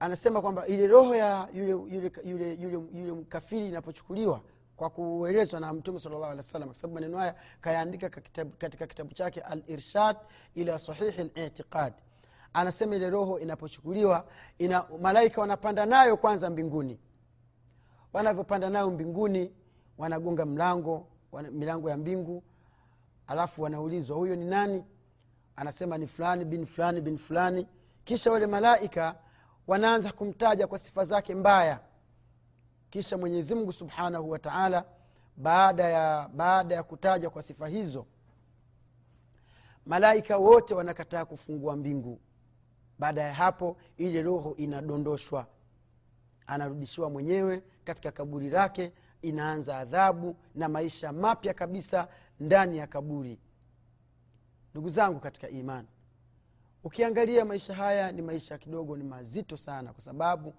anasema 0.00 0.40
kwamba 0.40 0.66
ile 0.66 0.86
roho 0.86 1.14
ya 1.14 1.48
yule 1.54 1.70
yule 1.70 2.12
yule, 2.24 2.54
yule, 2.54 2.80
yule 2.94 3.24
kafiri 3.24 3.68
inapochukuliwa 3.68 4.40
kwa 4.76 4.90
kuelezwa 4.90 5.60
na 5.60 5.72
mtume 5.72 5.98
salllahu 5.98 6.24
alih 6.24 6.36
wa 6.36 6.42
sallam 6.42 6.68
kwa 6.68 6.74
sababu 6.74 6.94
maneno 6.94 7.18
haya 7.18 7.34
kayaandika 7.60 8.08
katika 8.58 8.86
kitabu 8.86 9.14
chake 9.14 9.40
al 9.40 9.62
irshad 9.66 10.16
ila 10.54 10.78
sahihi 10.78 11.30
litiqad 11.34 11.92
anasema 12.52 12.96
ile 12.96 13.10
roho 13.10 13.38
inapochukuliwa 13.38 14.26
ina, 14.58 14.84
malaika 15.00 15.40
wanapanda 15.40 15.86
nayo 15.86 16.16
kwanza 16.16 16.50
mbinguni. 16.50 16.98
Wanavyopanda 18.12 18.70
nayo 18.70 18.90
mbinguni 18.90 19.52
wanagonga 19.98 20.46
mlango 20.46 21.06
wana, 21.32 21.50
milango 21.50 21.90
ya 21.90 21.96
mbingu 21.96 22.42
alafu 23.26 23.62
wanaulizwa 23.62 24.16
huyo 24.16 24.36
ni 24.36 24.44
nani? 24.44 24.84
Anasema 25.56 25.98
ni 25.98 26.06
fulani 26.06 26.44
bin 26.44 26.66
fulani 26.66 27.00
bin 27.00 27.18
fulani. 27.18 27.66
Kisha 28.04 28.32
wale 28.32 28.46
malaika 28.46 29.14
wanaanza 29.68 30.12
kumtaja 30.12 30.66
kwa 30.66 30.78
sifa 30.78 31.04
zake 31.04 31.34
mbaya. 31.34 31.80
Kisha 32.90 33.18
mwenyezimngu 33.18 33.72
subhanahu 33.72 34.30
wa 34.30 34.38
taala 34.38 34.84
baada 35.36 35.84
ya 35.88 36.28
baada 36.34 36.74
ya 36.74 36.82
kutaja 36.82 37.30
kwa 37.30 37.42
sifa 37.42 37.68
hizo 37.68 38.06
malaika 39.86 40.36
wote 40.38 40.74
wanakataa 40.74 41.24
kufungua 41.24 41.76
mbingu. 41.76 42.20
Baada 42.98 43.22
ya 43.22 43.34
hapo 43.34 43.76
ile 43.96 44.22
roho 44.22 44.54
inadondoshwa. 44.56 45.46
Anarudishiwa 46.46 47.10
mwenyewe 47.10 47.62
katika 47.84 48.12
kaburi 48.12 48.50
lake 48.50 48.92
inaanza 49.22 49.78
adhabu 49.78 50.36
na 50.54 50.68
maisha 50.68 51.12
mapya 51.12 51.54
kabisa 51.54 52.08
ndani 52.40 52.78
ya 52.78 52.86
kaburi. 52.86 53.38
Ndugu 54.72 54.88
zangu 54.88 55.20
katika 55.20 55.48
imani 55.48 55.88
ukiangalia 56.92 57.44
maisha 57.44 57.74
haya 57.74 58.12
ni 58.12 58.22
maisha 58.22 58.58
kidogo 58.58 58.96
ni 58.96 59.04
mazito 59.04 59.56
sana 59.56 59.92
kwa 59.92 60.00
sababu 60.02 60.54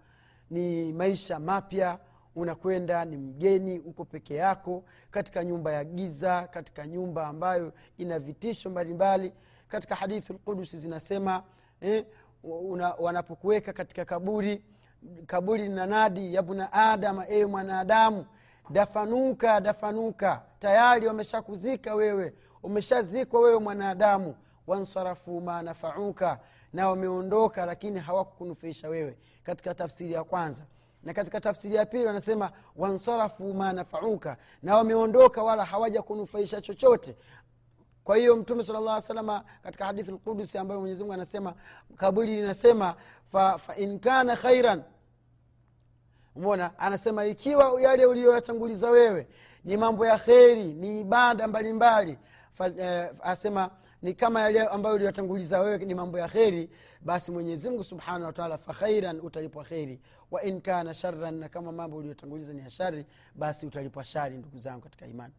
ni 0.51 0.93
maisha 0.93 1.39
mapya 1.39 2.00
unakwenda 2.36 3.05
ni 3.05 3.17
mgeni 3.17 3.79
uko 3.79 4.05
peke 4.05 4.36
yako 4.36 4.83
katika 5.12 5.43
nyumba 5.43 5.71
ya 5.74 5.83
giza 5.83 6.48
katika 6.48 6.88
nyumba 6.88 7.27
ambayo 7.27 7.74
ina 7.98 8.19
vitisho 8.19 8.69
mbalimbali. 8.69 9.33
Katika 9.67 9.95
hadithi 9.95 10.33
lqudusi 10.33 10.77
zinasema 10.77 11.43
eh, 11.81 12.05
una- 12.43 12.93
wanapokuweka 12.93 13.74
katika 13.74 14.05
kaburi 14.05 14.63
kaburi 15.25 15.63
linanadi 15.63 16.33
yabna 16.33 16.74
adama 16.74 17.27
ewe 17.29 17.45
mwanadamu 17.45 18.25
dafanuka 18.69 19.62
dafanuka. 19.62 20.41
Tayari 20.59 21.07
wameshakuzika 21.07 21.95
wewe 21.95 22.33
umeshazikwa 22.63 23.41
wewe 23.41 23.59
mwanadamu 23.59 24.36
wansarafu 24.73 25.41
ma 25.41 25.61
nafauka 25.61 26.39
na 26.73 26.89
wameondoka 26.89 27.65
lakini 27.65 27.99
hawakukunufaisha 27.99 28.89
wewe. 28.89 29.17
Katika 29.43 29.73
tafsiri 29.75 30.13
ya 30.13 30.23
kwanza. 30.23 30.63
Na 31.03 31.13
katika 31.13 31.41
tafsiri 31.41 31.75
ya 31.75 31.85
pili 31.85 32.05
wanasema 32.05 32.51
wansarafu 32.75 33.53
ma 33.53 33.73
nafauka 33.73 34.38
na 34.63 34.75
wameondoka 34.77 35.43
wala 35.43 35.65
hawaja 35.65 36.01
kunufaisha 36.01 36.61
chochote. 36.61 37.15
Kwa 38.03 38.17
hiyo 38.17 38.35
mtume 38.35 38.63
sala 38.63 39.01
salama 39.01 39.43
katika 39.63 39.85
hadithi 39.85 40.11
lqudusi 40.11 40.57
ambayo 40.57 40.79
mwenyezimungu 40.79 41.13
anasema 41.13 41.53
kaburi 41.95 42.35
linasema 42.35 42.95
fa, 43.31 43.57
fa 43.57 43.75
kana 43.99 44.35
khairan. 44.35 44.83
Mona 46.35 46.79
anasema 46.79 47.25
ikiwa 47.25 47.81
yale 47.81 48.05
uliyoyatanguliza 48.05 48.89
wewe 48.89 49.27
ni 49.65 49.77
mambo 49.77 50.05
ya 50.05 50.17
kheri 50.19 50.63
ni 50.63 51.01
ibada 51.01 51.47
mbalimbali 51.47 52.17
fa- 52.53 52.67
eh, 52.77 53.09
asema 53.21 53.69
ni 54.01 54.13
kama 54.13 54.41
yale 54.41 54.61
ambayo 54.67 54.95
uliyotanguliza 54.95 55.59
wewe 55.59 55.77
ni 55.77 55.95
mambo 55.95 56.19
ya 56.19 56.27
kheri 56.27 56.69
basi 57.01 57.31
mwenyezimngu 57.31 57.83
subhanahu 57.83 58.23
wataala 58.25 58.57
fakhairan 58.57 59.19
utalipwa 59.19 59.63
kheri. 59.63 60.01
Wa 60.31 60.43
in 60.43 60.61
sharan 60.93 61.33
na 61.33 61.49
kama 61.49 61.71
mambo 61.71 61.97
uliyotanguliza 61.97 62.53
ni 62.53 62.61
ya 62.61 62.69
shari 62.69 63.05
basi 63.35 63.67
utalipwa 63.67 64.03
shari 64.03 64.37
ndugu 64.37 64.57
zangu 64.57 64.81
katika 64.81 65.07
imani. 65.07 65.33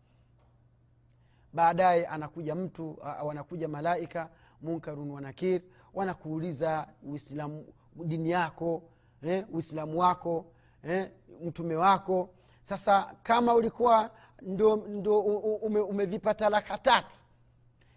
Baadaye 1.52 2.06
anakuja 2.06 2.54
mtu 2.54 2.98
wanakuja 3.24 3.68
malaika 3.68 4.30
munkarun 4.62 5.10
wanakir 5.10 5.62
wanakuuliza 5.94 6.88
uislamu 7.02 7.66
dini 8.04 8.30
yako 8.30 8.82
eh, 9.22 9.44
uislamu 9.52 9.98
wako 9.98 10.46
eh, 10.84 11.10
mtume 11.44 11.76
wako. 11.76 12.30
Sasa 12.62 13.14
kama 13.22 13.54
ulikuwa 13.54 14.10
ndo, 14.42 14.76
ndo 14.76 15.20
ume, 15.20 15.80
umevipa 15.80 16.34
tatu 16.34 17.16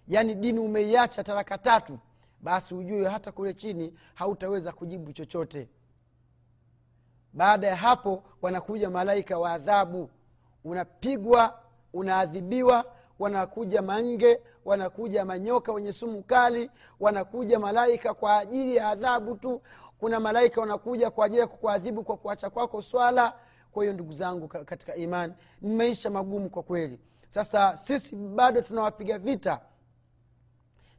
yaani 0.08 0.36
dini 0.36 0.60
umeiacha 0.60 1.24
taraka 1.24 1.58
tatu 1.58 2.00
basi 2.42 2.76
ujue 2.76 3.08
hata 3.08 3.32
kule 3.32 3.54
chini 3.54 3.94
hautaweza 4.14 4.72
kujibu 4.72 5.14
chochote. 5.14 5.70
Baada 7.34 7.68
ya 7.68 7.76
hapo 7.76 8.24
wanakuja 8.42 8.90
malaika 8.90 9.38
wa 9.40 9.52
adhabu. 9.54 10.10
Unapigwa 10.64 11.60
unaadhibiwa 11.94 12.86
wanakuja 13.20 13.82
mange 13.82 14.40
wanakuja 14.66 15.26
manyoka 15.26 15.72
wenye 15.74 15.94
sumu 15.94 16.24
kali 16.24 16.72
wanakuja 17.00 17.60
malaika 17.60 18.14
kwa 18.14 18.38
ajili 18.38 18.76
ya 18.76 18.88
adhabu 18.90 19.36
tu. 19.36 19.62
Kuna 20.00 20.20
malaika 20.20 20.62
wanakuja 20.62 21.12
kwa 21.12 21.26
ajili 21.26 21.42
ya 21.42 21.48
kukuadhibu 21.48 22.04
kwa 22.04 22.18
kuacha 22.18 22.50
kwako 22.50 22.82
swala. 22.82 23.34
Kwa 23.72 23.84
hiyo 23.84 23.94
ndugu 23.94 24.14
zangu 24.14 24.48
katika 24.48 24.96
imani 24.96 25.34
ni 25.62 25.76
maisha 25.76 26.10
magumu 26.10 26.50
kwa 26.50 26.64
kweli. 26.64 27.00
Sasa 27.30 27.78
sisi 27.78 28.16
bado 28.16 28.62
tunawapiga 28.62 29.20
vita 29.20 29.60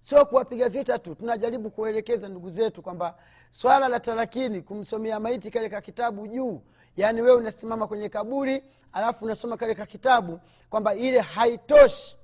sio 0.05 0.25
kuwapiga 0.27 0.69
vita 0.69 0.99
tu 0.99 1.15
tunajaribu 1.15 1.71
kuelekeza 1.71 2.29
ndugu 2.29 2.51
zetu 2.51 2.83
kwamba 2.83 3.19
swala 3.51 3.89
la 3.89 4.01
tarakini 4.01 4.63
kumsomea 4.63 5.21
maiti 5.21 5.51
katika 5.51 5.81
kitabu 5.81 6.27
juu 6.27 6.63
yaani 6.97 7.23
wewe 7.23 7.37
unasimama 7.37 7.87
kwenye 7.87 8.09
kaburi 8.09 8.65
alafu 8.93 9.25
unasoma 9.25 9.57
katika 9.57 9.87
kitabu 9.87 10.41
kwamba 10.71 10.95
ile 10.95 11.21
haitoshi 11.21 12.17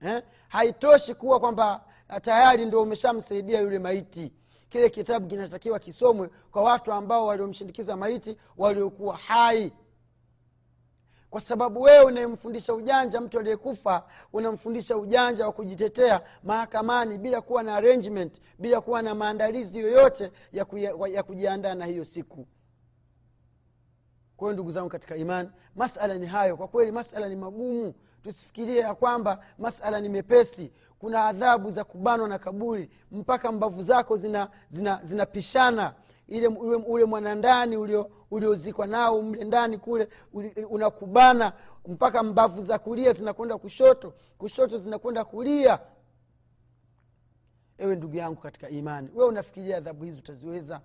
eh? 0.00 0.22
haitoshi 0.48 1.14
kuwa 1.14 1.40
kwamba 1.40 1.84
ah, 2.08 2.20
tayari 2.20 2.64
ndo 2.64 2.82
umeshamsaidia 2.82 3.60
yule 3.60 3.78
maiti 3.78 4.32
kile 4.68 4.90
kitabu 4.90 5.26
kinatakiwa 5.26 5.78
kisomwe 5.78 6.30
kwa 6.50 6.62
watu 6.62 6.92
ambao 6.92 7.26
waliomshindikiza 7.26 7.96
maiti 7.96 8.36
waliokuwa 8.56 9.16
hai 9.16 9.72
kwa 11.34 11.40
sababu 11.40 11.82
wewe 11.82 12.04
unayemfundisha 12.04 12.74
ujanja 12.74 13.20
mtu 13.20 13.38
aliyekufa 13.38 14.02
unamfundisha 14.32 14.96
ujanja 14.96 15.46
wa 15.46 15.52
kujitetea 15.52 16.20
mahakamani 16.44 17.18
bila 17.18 17.40
kuwa 17.40 17.62
na 17.62 17.76
arrangement 17.76 18.40
bila 18.58 18.80
kuwa 18.80 19.02
na 19.02 19.14
maandalizi 19.14 19.78
yoyote 19.80 20.30
ya, 20.52 20.64
kuya, 20.64 20.94
ya 21.12 21.22
kujiandaa 21.22 21.74
na 21.74 21.86
hiyo 21.86 22.04
siku. 22.04 22.46
Kwa 24.36 24.46
hiyo 24.48 24.52
ndugu 24.52 24.70
zangu 24.70 24.88
katika 24.88 25.16
imani 25.16 25.50
masala 25.76 26.14
ni 26.18 26.26
hayo. 26.26 26.56
Kwa 26.56 26.68
kweli 26.68 26.92
masala 26.92 27.28
ni 27.28 27.36
magumu. 27.36 27.94
Tusifikirie 28.22 28.78
ya 28.78 28.94
kwamba 28.94 29.44
masala 29.58 30.00
ni 30.00 30.08
mepesi. 30.08 30.72
Kuna 30.98 31.24
adhabu 31.24 31.70
za 31.70 31.84
kubanwa 31.84 32.28
na 32.28 32.38
kaburi. 32.38 32.90
Mpaka 33.12 33.52
mbavu 33.52 33.82
zako 33.82 34.16
zinapishana 34.16 34.60
zina, 35.04 35.30
zina. 35.70 35.94
Ile 36.28 36.46
ule, 36.46 36.76
ule 36.76 37.04
mwanandani 37.04 37.76
ulio- 37.76 38.10
uliozikwa 38.30 38.86
nao 38.86 39.22
mle 39.22 39.44
ndani 39.44 39.78
kule 39.78 40.08
unakubana 40.70 41.52
mpaka 41.86 42.22
mbavu 42.22 42.60
za 42.62 42.78
kulia 42.78 43.12
zinakwenda 43.12 43.58
kushoto 43.58 44.14
kushoto 44.38 44.78
zinakwenda 44.78 45.24
kulia. 45.24 45.80
Ewe 47.78 47.96
ndugu 47.96 48.16
yangu 48.16 48.40
katika 48.40 48.68
imani 48.68 49.08
wewe 49.14 49.28
unafikiria 49.28 49.76
adhabu 49.76 50.04
hizi 50.04 50.18
utaziweza? 50.18 50.80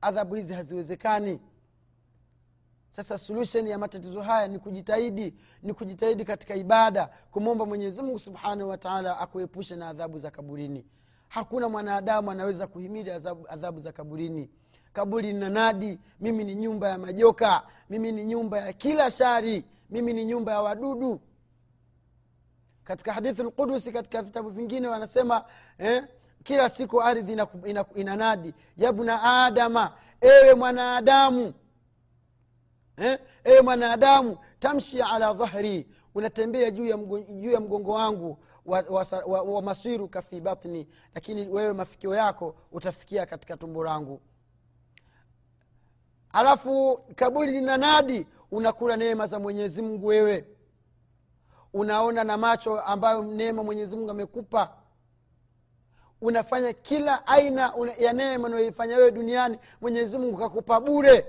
Adhabu 0.00 0.34
hizi 0.34 0.54
haziwezekani. 0.54 1.40
Sasa 2.90 3.18
solution 3.18 3.66
ya 3.66 3.78
matatizo 3.78 4.20
haya 4.22 4.48
ni 4.48 4.58
kujitahidi 4.58 5.34
ni 5.62 5.74
kujitahidi 5.74 6.24
katika 6.24 6.54
ibada 6.54 7.06
kumwomba 7.30 7.66
mwenyezimungu 7.66 8.18
subhanahu 8.18 8.70
wataala 8.70 9.18
akuepushe 9.18 9.76
na 9.76 9.88
adhabu 9.88 10.18
za 10.18 10.30
kaburini 10.30 10.86
hakuna 11.28 11.68
mwanadamu 11.68 12.30
anaweza 12.30 12.66
kuhimili 12.66 13.10
adhabu, 13.10 13.80
za 13.80 13.92
kaburini. 13.92 14.50
Kaburi 14.92 15.32
lina 15.32 15.48
nadi 15.50 15.98
mimi 16.20 16.44
ni 16.44 16.54
nyumba 16.54 16.88
ya 16.88 16.98
majoka 16.98 17.62
mimi 17.90 18.12
ni 18.12 18.24
nyumba 18.24 18.58
ya 18.58 18.72
kila 18.72 19.10
shari 19.10 19.64
mimi 19.90 20.12
ni 20.12 20.24
nyumba 20.24 20.52
ya 20.52 20.62
wadudu. 20.62 21.20
Katika 22.84 23.12
hadithi 23.12 23.42
lqudusi 23.42 23.92
katika 23.92 24.22
vitabu 24.22 24.50
vingine 24.50 24.88
wanasema 24.88 25.44
eh, 25.78 26.04
kila 26.44 26.68
siku 26.68 27.02
ardhi 27.02 27.32
ina 27.32 27.44
inaku- 27.44 28.00
inanadi 28.00 28.54
yabna 28.76 29.22
adama 29.44 29.92
ewe 30.20 30.54
mwanadamu 30.54 31.54
eh? 32.96 33.18
ewe 33.44 33.60
mwanadamu 33.60 34.38
tamshi 34.58 35.02
ala 35.02 35.32
dhahri 35.34 35.86
unatembea 36.14 36.70
juu 36.70 36.86
ya 37.50 37.60
mgongo 37.60 37.92
wangu 37.92 38.38
wa, 38.68 38.84
wa, 39.26 39.42
wa, 39.42 39.42
wa 39.42 39.74
fi 40.22 40.40
batni 40.40 40.86
lakini 41.14 41.46
wewe 41.48 41.72
mafikio 41.72 42.14
yako 42.14 42.54
utafikia 42.72 43.26
katika 43.26 43.56
tumbo 43.56 43.84
langu. 43.84 44.20
Alafu 46.32 47.00
kaburi 47.14 47.50
lina 47.52 47.76
nadi 47.76 48.26
unakula 48.50 48.96
neema 48.96 49.26
za 49.26 49.38
mwenyezi 49.38 49.82
mungu 49.82 50.06
wewe. 50.06 50.44
Unaona 51.72 52.24
na 52.24 52.36
macho 52.36 52.80
ambayo 52.80 53.22
neema 53.22 53.62
mwenyezi 53.64 53.96
mungu 53.96 54.10
amekupa. 54.10 54.72
Unafanya 56.20 56.72
kila 56.72 57.26
aina 57.26 57.74
una- 57.74 57.92
ya 57.92 58.12
neema 58.12 58.48
unayoifanya 58.48 58.96
wewe 58.96 59.10
duniani 59.10 59.58
mwenyezi 59.80 60.18
mungu 60.18 60.36
kakupa 60.38 60.80
bure. 60.80 61.26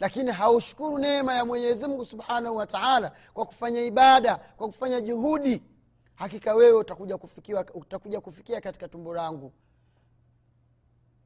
Lakini 0.00 0.30
haushukuru 0.32 0.98
neema 0.98 1.34
ya 1.34 1.44
mwenyezi 1.44 1.86
mungu 1.86 2.04
subhanahu 2.04 2.56
wa 2.56 2.66
taala 2.66 3.12
kwa 3.34 3.46
kufanya 3.46 3.80
ibada 3.82 4.36
kwa 4.36 4.66
kufanya 4.66 5.00
juhudi 5.00 5.62
hakika 6.18 6.54
wewe 6.54 6.72
utakuja 6.78 7.18
kufikia, 7.18 7.64
utakuja 7.74 8.20
kufikia 8.20 8.60
katika 8.60 8.88
tumbo 8.88 9.14
langu. 9.14 9.52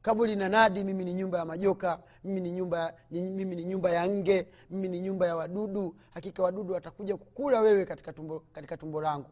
Kaburi 0.02 0.36
na 0.36 0.48
nadi 0.48 0.84
mimi 0.84 1.04
ni 1.04 1.14
nyumba 1.14 1.38
ya 1.38 1.44
majoka 1.44 2.02
mimi 2.24 2.40
ni 2.40 2.50
nyumba 2.52 2.94
mimi 3.10 3.56
ni 3.56 3.64
nyumba 3.64 3.90
ya 3.90 4.08
nge 4.08 4.48
mimi 4.70 4.88
ni 4.88 5.00
nyumba 5.00 5.26
ya 5.26 5.36
wadudu. 5.36 5.96
Hakika 6.10 6.42
wadudu 6.42 6.74
watakuja 6.74 7.16
kukula 7.16 7.60
wewe 7.60 7.84
katika 7.84 8.12
tumbo, 8.12 8.40
katika 8.52 8.76
tumbo 8.76 9.00
langu. 9.00 9.30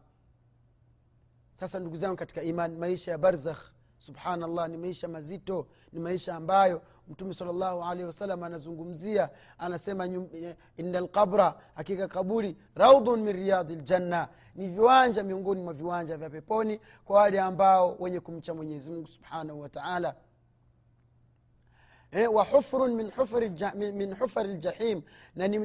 Sasa 1.59 1.79
ndugu 1.79 1.95
zangu 1.95 2.15
katika 2.15 2.41
imani 2.43 2.77
maisha 2.77 3.11
ya 3.11 3.17
barzakh 3.17 3.71
subhanallah 4.01 4.69
ni 4.69 4.77
maisha 4.77 5.07
mazito 5.07 5.67
ni 5.93 5.99
maisha 5.99 6.35
ambayo 6.35 6.81
mtume 7.07 7.33
salllahu 7.33 7.83
alehi 7.83 8.05
wasalam 8.05 8.43
anazungumzia. 8.43 9.29
Anasema 9.57 10.05
inna 10.77 10.99
lqabra 10.99 11.55
hakika 11.75 12.07
kaburi 12.07 12.57
raudhun 12.75 13.21
min 13.21 13.35
riyadhi 13.35 13.75
ljanna 13.75 14.27
ni 14.55 14.67
viwanja 14.67 15.23
miongoni 15.23 15.61
mwa 15.61 15.73
viwanja 15.73 16.17
vya 16.17 16.29
peponi 16.29 16.79
kwa 17.05 17.21
wale 17.21 17.39
ambao 17.39 17.95
wenye 17.99 18.19
kumcha 18.19 18.53
mwenyezi 18.53 18.91
mungu 18.91 19.07
subhanahu 19.07 19.61
wa 19.61 19.69
taala. 19.69 20.15
Eh, 22.11 22.33
wa 22.33 22.43
hufrun 22.43 22.93
min 22.95 23.11
hufari, 23.11 23.49
min- 23.75 24.15
hufari 24.19 24.53
ljahim 24.53 25.01
na 25.35 25.47
ni, 25.47 25.57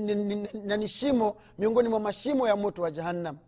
na 0.65 0.77
ni 0.77 0.89
shimo 0.89 1.37
miongoni 1.59 1.89
mwa 1.89 2.01
mashimo 2.01 2.49
ya 2.49 2.57
moto 2.57 2.83
wa 2.83 2.91
jahannam. 2.91 3.39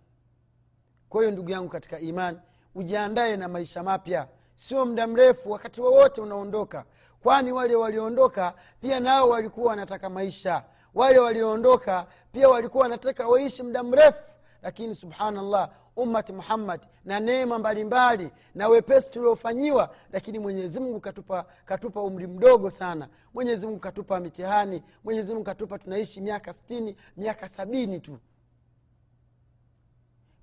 Kwa 1.08 1.20
hiyo 1.22 1.32
ndugu 1.32 1.50
yangu 1.50 1.68
katika 1.68 1.98
iman 2.00 2.40
ujiandaye 2.74 3.36
na 3.36 3.48
maisha 3.48 3.82
mapya 3.82 4.28
sio 4.58 4.86
muda 4.86 5.06
mrefu 5.06 5.50
wakati 5.50 5.80
wowote 5.80 6.20
unaondoka. 6.20 6.84
Kwani 7.22 7.52
wale 7.52 7.74
walioondoka 7.74 8.54
pia 8.80 9.00
nao 9.00 9.28
walikuwa 9.28 9.66
wanataka 9.70 10.10
maisha. 10.10 10.64
Wale 10.94 11.18
walioondoka 11.18 12.06
pia 12.32 12.48
walikuwa 12.48 12.82
wanataka 12.82 13.28
waishi 13.28 13.62
muda 13.62 13.82
mrefu. 13.82 14.18
Lakini 14.62 14.94
subhanallah 14.94 15.70
ummati 15.96 16.32
muhammad 16.32 16.80
na 17.04 17.20
neema 17.20 17.58
mbalimbali 17.58 18.30
na 18.54 18.68
wepesi 18.68 19.10
tuliofanyiwa 19.10 19.94
lakini 20.12 20.38
mwenyezimngu 20.38 21.00
katupa, 21.00 21.44
katupa 21.64 22.02
umri 22.02 22.26
mdogo 22.26 22.70
sana. 22.70 23.08
Mwenyezimngu 23.34 23.78
katupa 23.78 24.20
mitihani 24.20 24.82
mwenyezimngu 25.04 25.44
katupa 25.44 25.78
tunaishi 25.78 26.20
miaka 26.20 26.52
stini 26.52 26.96
miaka 27.16 27.48
sabini 27.48 28.00
tu. 28.00 28.18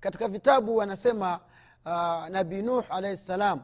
Katika 0.00 0.28
vitabu 0.28 0.76
wanasema 0.76 1.40
uh, 1.86 2.28
nabii 2.28 2.62
nuh 2.62 2.84
alaihi 2.90 3.16
ssalam 3.16 3.60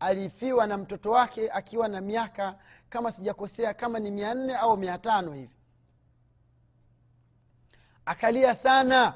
alifiwa 0.00 0.66
na 0.66 0.78
mtoto 0.78 1.10
wake 1.10 1.50
akiwa 1.50 1.88
na 1.88 2.00
miaka 2.00 2.54
kama 2.88 3.12
sijakosea 3.12 3.74
kama 3.74 3.98
ni 3.98 4.10
mia 4.10 4.34
nne 4.34 4.56
au 4.56 4.76
mia 4.76 4.98
tano 4.98 5.32
hivi. 5.32 5.54
Akalia 8.04 8.54
sana. 8.54 9.14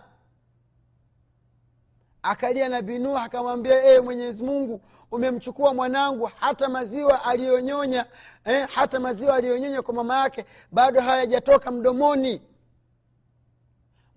Akalia 2.23 2.69
nabii 2.69 2.99
nuh 2.99 3.23
akamwambia 3.23 3.73
ee 3.85 4.01
mwenyezi 4.01 4.45
mungu 4.45 4.81
umemchukua 5.11 5.75
mwanangu 5.75 6.31
hata 6.41 6.69
maziwa 6.69 7.25
aliyonyonya 7.25 8.07
eh, 8.45 8.69
hata 8.69 9.01
maziwa 9.01 9.35
aliyonyonya 9.37 9.83
kwa 9.83 9.95
mama 9.95 10.19
yake 10.21 10.45
bado 10.73 11.01
hayajatoka 11.01 11.71
mdomoni. 11.71 12.43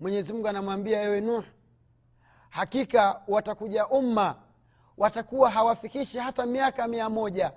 Mwenyezi 0.00 0.32
mungu 0.32 0.48
anamwambia 0.48 1.02
ewe 1.02 1.20
nuh 1.20 1.44
hakika 2.50 3.22
watakuja 3.28 3.86
umma 3.86 4.36
watakuwa 4.98 5.50
hawafikishi 5.50 6.18
hata 6.18 6.46
miaka 6.46 6.88
mia 6.88 7.08
moja. 7.08 7.52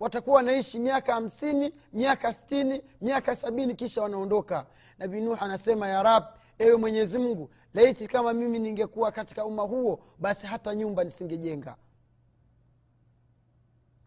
Watakuwa 0.00 0.36
wanaishi 0.36 0.78
miaka 0.78 1.14
hamsini 1.14 1.72
miaka 1.92 2.32
stini 2.32 2.82
miaka 3.00 3.36
sabini 3.36 3.74
kisha 3.74 4.02
wanaondoka. 4.02 4.66
Nabii 4.98 5.20
nuh 5.20 5.42
anasema 5.42 5.88
ya 5.88 6.02
rab 6.02 6.24
ewe 6.58 6.76
mwenyezi 6.76 7.18
mungu 7.18 7.50
laiti 7.74 8.06
kama 8.08 8.32
mimi 8.32 8.58
ningekuwa 8.58 9.12
katika 9.12 9.44
umma 9.44 9.62
huo 9.62 10.00
basi 10.18 10.46
hata 10.46 10.74
nyumba 10.74 11.04
nisingejenga. 11.04 11.76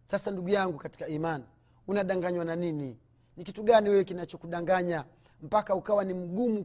Sasa 0.03 0.31
ndugu 0.31 0.49
yangu 0.49 0.77
katika 0.77 1.07
iman 1.07 1.43
unadanganywa 1.87 2.45
na 2.45 2.55
nini? 2.55 2.97
Ni 3.37 3.43
kitu 3.43 3.63
gani 3.63 3.89
wewe 3.89 4.03
kinachokudanganya 4.03 5.05
mpaka 5.41 5.75
ukawa 5.75 6.03
ni 6.03 6.13
mgumu 6.13 6.63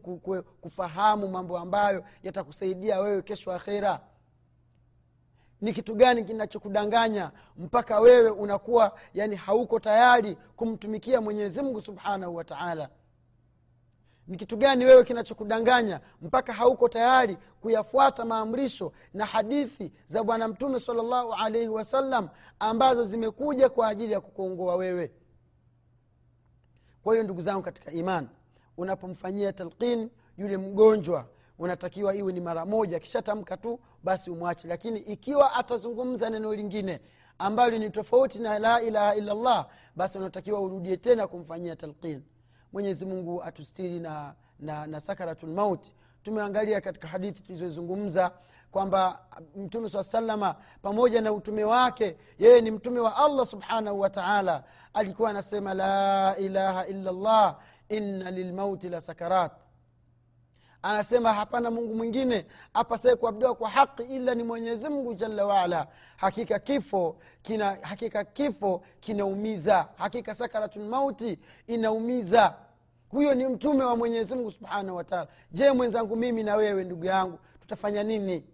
kufahamu 0.60 1.28
mambo 1.28 1.58
ambayo 1.58 2.04
yatakusaidia 2.22 3.00
wewe 3.00 3.22
kesho 3.22 3.52
akhera 3.52 4.00
ni 5.60 5.72
kitu 5.72 5.94
gani 5.94 6.24
kinachokudanganya 6.24 7.30
mpaka 7.56 8.00
wewe 8.00 8.30
unakuwa 8.30 8.98
yani 9.14 9.36
hauko 9.36 9.80
tayari 9.80 10.36
kumtumikia 10.56 11.20
mwenyezi 11.20 11.62
mungu 11.62 11.80
subhanahu 11.80 12.36
wa 12.36 12.44
taala? 12.44 12.88
Ni 14.26 14.36
kitu 14.36 14.56
gani 14.56 14.84
wewe 14.84 15.04
kinachokudanganya 15.04 16.00
mpaka 16.22 16.52
hauko 16.52 16.88
tayari 16.88 17.38
kuyafuata 17.60 18.24
maamrisho 18.24 18.92
na 19.14 19.26
hadithi 19.26 19.92
za 20.06 20.24
bwana 20.24 20.48
mtume 20.48 20.80
salllahu 20.80 21.32
alaihi 21.32 21.68
wasallam 21.68 22.28
ambazo 22.58 23.04
zimekuja 23.04 23.68
kwa 23.68 23.88
ajili 23.88 24.12
ya 24.12 24.20
kukuongoa 24.20 24.76
wewe? 24.76 25.12
Kwa 27.02 27.12
hiyo 27.14 27.24
ndugu 27.24 27.40
zangu 27.40 27.62
katika 27.62 27.90
iman 27.92 28.28
unapomfanyia 28.76 29.52
talqin 29.52 30.10
yule 30.38 30.56
mgonjwa 30.56 31.26
unatakiwa 31.60 32.14
iwe 32.14 32.32
ni 32.32 32.40
mara 32.40 32.64
moja. 32.66 32.96
Akishatamka 32.96 33.56
tu 33.56 33.80
basi 34.04 34.30
umwache. 34.30 34.68
Lakini 34.68 35.00
ikiwa 35.00 35.54
atazungumza 35.54 36.30
neno 36.30 36.54
lingine 36.54 37.00
ambalo 37.38 37.78
ni 37.78 37.90
tofauti 37.90 38.38
na 38.38 38.58
la 38.58 38.82
ilaha 38.82 39.14
illallah 39.14 39.66
basi 39.96 40.18
unatakiwa 40.18 40.60
urudie 40.60 40.96
tena 40.96 41.26
kumfanyia 41.26 41.76
talqin. 41.76 42.22
Mwenyezi 42.72 43.06
mungu 43.06 43.42
atustiri 43.42 44.00
na, 44.00 44.34
na, 44.60 44.86
na 44.86 45.00
sakaratulmauti 45.00 45.94
tumeangalia 46.22 46.80
katika 46.80 47.08
hadithi 47.08 47.42
tulizozungumza 47.42 48.30
kwamba 48.70 49.20
mtume 49.56 49.88
saa 49.88 50.02
salama 50.02 50.54
pamoja 50.82 51.20
na 51.20 51.32
utume 51.32 51.64
wake 51.64 52.16
yeye 52.38 52.60
ni 52.60 52.70
mtume 52.70 53.00
wa 53.00 53.16
allah 53.16 53.46
subhanahu 53.46 54.00
wa 54.00 54.10
taala. 54.10 54.64
Alikuwa 54.94 55.30
anasema 55.30 55.74
la 55.74 56.36
ilaha 56.38 56.86
illallah 56.86 57.58
inna 57.88 58.30
lilmauti 58.30 58.88
la 58.88 59.00
sakarat 59.00 59.52
anasema 60.82 61.32
hapana 61.34 61.70
mungu 61.70 61.94
mwingine 61.94 62.46
apasae 62.74 63.16
kuabudiwa 63.16 63.54
kwa 63.54 63.70
haki 63.70 64.02
ila 64.02 64.34
ni 64.34 64.42
mwenyezi 64.42 64.88
mungu 64.88 65.14
jalla 65.14 65.46
waala 65.46 65.86
hakika 66.16 66.58
kifo 66.58 67.16
kina 67.42 67.78
hakika 67.82 68.24
kifo 68.24 68.82
kinaumiza. 69.00 69.88
Hakika 69.96 70.34
sakaratulmauti 70.34 71.38
inaumiza. 71.66 72.54
Huyo 73.08 73.34
ni 73.34 73.46
mtume 73.46 73.84
wa 73.84 73.96
mwenyezi 73.96 74.34
mungu 74.34 74.50
subhanahu 74.50 74.96
wataala 74.96 75.28
je 75.52 75.72
mwenzangu 75.72 76.16
mimi 76.16 76.42
na 76.42 76.56
wewe 76.56 76.84
ndugu 76.84 77.04
yangu 77.04 77.38
tutafanya 77.60 78.02
nini? 78.02 78.44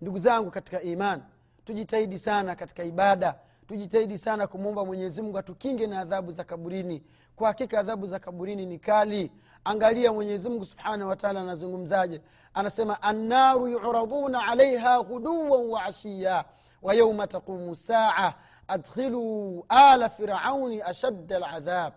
Ndugu 0.00 0.18
zangu 0.18 0.50
katika 0.50 0.82
iman 0.82 1.22
tujitahidi 1.64 2.18
sana 2.18 2.56
katika 2.56 2.84
ibada 2.84 3.38
tujitahidi 3.66 4.18
sana 4.18 4.46
kumwomba 4.46 4.84
mwenyezimungu 4.84 5.38
atukinge 5.38 5.86
na 5.86 6.00
adhabu 6.00 6.30
za 6.32 6.44
kaburini. 6.44 7.02
Kwa 7.36 7.48
hakika 7.48 7.80
adhabu 7.80 8.06
za 8.06 8.18
kaburini 8.18 8.66
ni 8.66 8.78
kali. 8.78 9.32
Angalia 9.64 10.12
mwenyezimungu 10.12 10.64
subhanahu 10.64 11.10
wataala 11.10 11.40
anazungumzaje. 11.40 12.20
Anasema 12.54 13.02
annaru 13.02 13.66
yuraduna 13.68 14.46
alaiha 14.48 15.02
ghuduwan 15.02 15.66
wa 15.66 15.84
ashiya 15.84 16.44
wa 16.82 16.94
yauma 16.94 17.26
taqumu 17.26 17.76
saa. 17.76 18.32
Adkhiluu 18.68 19.64
ala 19.68 20.08
firauni 20.08 20.82
ashadda 20.82 21.38
ladhab 21.38 21.92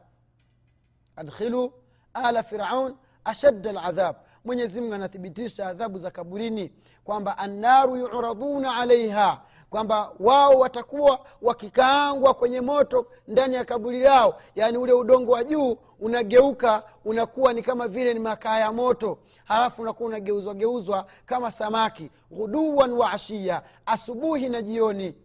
adkhiluu 1.16 1.72
ala 2.14 2.44
firaun 2.44 2.96
ashadda 3.26 3.72
ladhab 3.72 4.16
mwenyezimungu 4.48 4.94
anathibitisha 4.94 5.68
adhabu 5.68 5.98
za 5.98 6.12
kaburini 6.12 6.72
kwamba 7.04 7.38
annaru 7.38 7.96
yuraduna 7.96 8.76
alaiha 8.78 9.42
kwamba 9.70 10.12
wao 10.20 10.60
watakuwa 10.60 11.20
wakikaangwa 11.42 12.34
kwenye 12.34 12.62
moto 12.62 13.08
ndani 13.28 13.56
ya 13.56 13.66
kaburi 13.66 14.00
lao. 14.00 14.42
Yaani 14.56 14.78
ule 14.78 14.94
udongo 14.94 15.32
wa 15.32 15.44
juu 15.44 15.78
unageuka 16.00 16.84
unakuwa 17.06 17.54
ni 17.54 17.62
kama 17.64 17.88
vile 17.88 18.14
ni 18.14 18.20
makaa 18.20 18.60
ya 18.60 18.72
moto. 18.72 19.20
Halafu 19.46 19.82
unakuwa 19.82 20.10
unageuzwa 20.10 20.54
geuzwa 20.54 21.06
kama 21.26 21.52
samaki 21.52 22.12
ghuduwan 22.32 22.92
wa 22.94 23.12
ashiya 23.12 23.64
asubuhi 23.86 24.50
na 24.50 24.62
jioni. 24.62 25.16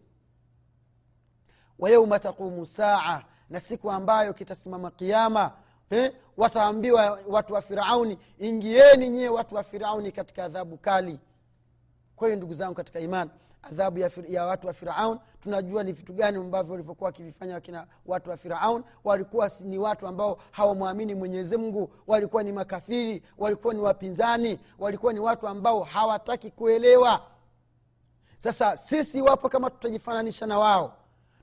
Wa 1.78 1.90
yauma 1.90 2.18
taqumu 2.18 2.66
saa 2.66 3.22
na 3.50 3.60
siku 3.60 3.90
ambayo 3.90 4.32
kitasimama 4.34 4.90
kiama 4.90 5.52
eh, 5.92 6.12
wataambiwa 6.36 7.18
watu 7.28 7.54
wa 7.54 7.62
firauni 7.62 8.18
ingieni 8.38 9.10
nyie 9.10 9.28
watu 9.28 9.54
wa 9.54 9.62
firauni 9.62 10.12
katika 10.12 10.44
adhabu 10.44 10.76
kali. 10.76 11.18
Kwa 12.16 12.28
hiyo 12.28 12.36
ndugu 12.36 12.54
zangu 12.54 12.74
katika 12.74 13.00
imani 13.00 13.30
adhabu 13.62 13.98
ya, 13.98 14.10
ya 14.28 14.46
watu 14.46 14.66
wa 14.66 14.72
firaun 14.72 15.18
tunajua 15.42 15.82
ni 15.82 15.92
vitu 15.92 16.12
gani 16.12 16.38
ambavyo 16.38 16.72
walivyokuwa 16.72 17.08
wakivifanya 17.08 17.54
wakina 17.54 17.86
watu 18.06 18.30
wa 18.30 18.36
firaun 18.36 18.84
walikuwa 19.04 19.50
ni 19.64 19.78
watu 19.78 20.06
ambao 20.06 20.38
hawamwamini 20.50 21.14
mwenyezi 21.14 21.56
mungu 21.56 21.90
walikuwa 22.06 22.42
ni 22.42 22.52
makafiri 22.52 23.22
walikuwa 23.38 23.74
ni 23.74 23.80
wapinzani 23.80 24.58
walikuwa 24.78 25.12
ni 25.12 25.20
watu 25.20 25.48
ambao 25.48 25.82
hawataki 25.82 26.50
kuelewa. 26.50 27.20
Sasa 28.38 28.76
sisi 28.76 29.22
wapo 29.22 29.48
kama 29.48 29.70
tutajifananisha 29.70 30.46
na 30.46 30.58
wao 30.58 30.96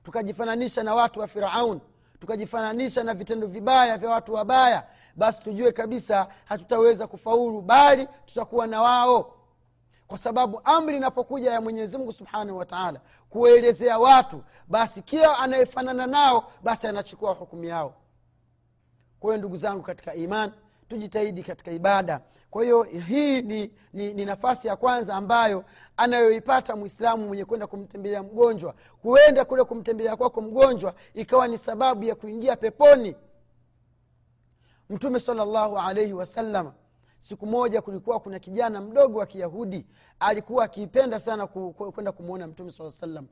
tukajifananisha 0.04 0.82
na 0.82 0.94
watu 0.94 1.20
wa 1.20 1.26
firaun 1.26 1.80
tukajifananisha 2.20 3.04
na 3.04 3.14
vitendo 3.14 3.46
vibaya 3.46 3.98
vya 3.98 4.10
watu 4.10 4.34
wabaya 4.34 4.86
basi 5.16 5.40
tujue 5.42 5.72
kabisa 5.72 6.28
hatutaweza 6.44 7.06
kufaulu 7.06 7.60
bali 7.60 8.08
tutakuwa 8.26 8.66
na 8.66 8.82
wao. 8.82 9.34
Kwa 10.06 10.18
sababu 10.18 10.60
amri 10.64 10.96
inapokuja 10.96 11.52
ya 11.52 11.60
mwenyezi 11.60 11.98
mungu 11.98 12.12
subhanahu 12.12 12.58
wa 12.58 12.66
taala 12.66 13.00
kuwaelezea 13.30 13.98
watu 13.98 14.42
basi 14.68 15.02
kila 15.02 15.38
anayefanana 15.38 16.06
nao 16.06 16.52
basi 16.62 16.86
anachukua 16.86 17.32
hukumu 17.32 17.64
yao. 17.64 17.94
Kwa 19.20 19.30
hiyo 19.30 19.38
ndugu 19.38 19.56
zangu 19.56 19.82
katika 19.82 20.14
iman 20.14 20.52
tujitahidi 20.88 21.42
katika 21.42 21.70
ibada 21.70 22.20
kwa 22.50 22.62
hiyo 22.62 22.82
hii 22.82 23.42
ni, 23.42 23.70
ni, 23.92 24.14
ni 24.14 24.24
nafasi 24.24 24.68
ya 24.68 24.76
kwanza 24.76 25.14
ambayo 25.14 25.64
anayoipata 25.96 26.76
mwislamu 26.76 27.26
mwenye 27.26 27.44
kwenda 27.44 27.66
kumtembelea 27.66 28.22
mgonjwa. 28.22 28.74
Huenda 29.02 29.44
kule 29.44 29.64
kumtembelea 29.64 30.16
kwako 30.16 30.40
mgonjwa 30.40 30.94
ikawa 31.14 31.48
ni 31.48 31.58
sababu 31.58 32.04
ya 32.04 32.14
kuingia 32.14 32.56
peponi. 32.56 33.16
Mtume 34.90 35.20
salllahu 35.20 35.78
alaihi 35.78 36.12
wasalama 36.12 36.74
siku 37.18 37.46
moja 37.46 37.82
kulikuwa 37.82 38.20
kuna 38.20 38.38
kijana 38.38 38.80
mdogo 38.80 39.18
wa 39.18 39.26
kiyahudi 39.26 39.86
alikuwa 40.20 40.64
akiipenda 40.64 41.20
sana 41.20 41.46
kwenda 41.46 42.12
kumwona 42.12 42.46
mtume 42.46 42.70
saa 42.72 42.90
salam 42.90 43.26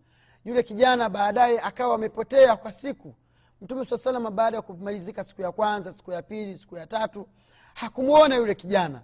yule 0.44 0.62
kijana 0.62 1.08
baadaye 1.10 1.60
akawa 1.60 1.94
amepotea 1.94 2.56
kwa 2.56 2.72
siku. 2.72 3.14
Mtume 3.62 3.84
saa 3.84 3.98
salama 3.98 4.30
baada 4.30 4.56
ya 4.56 4.62
kumalizika 4.62 5.24
siku 5.24 5.42
ya 5.42 5.52
kwanza 5.52 5.92
siku 5.92 6.12
ya 6.12 6.22
pili 6.22 6.56
siku 6.56 6.76
ya 6.76 6.86
tatu 6.86 7.26
hakumwona 7.80 8.36
yule 8.36 8.54
kijana. 8.54 9.02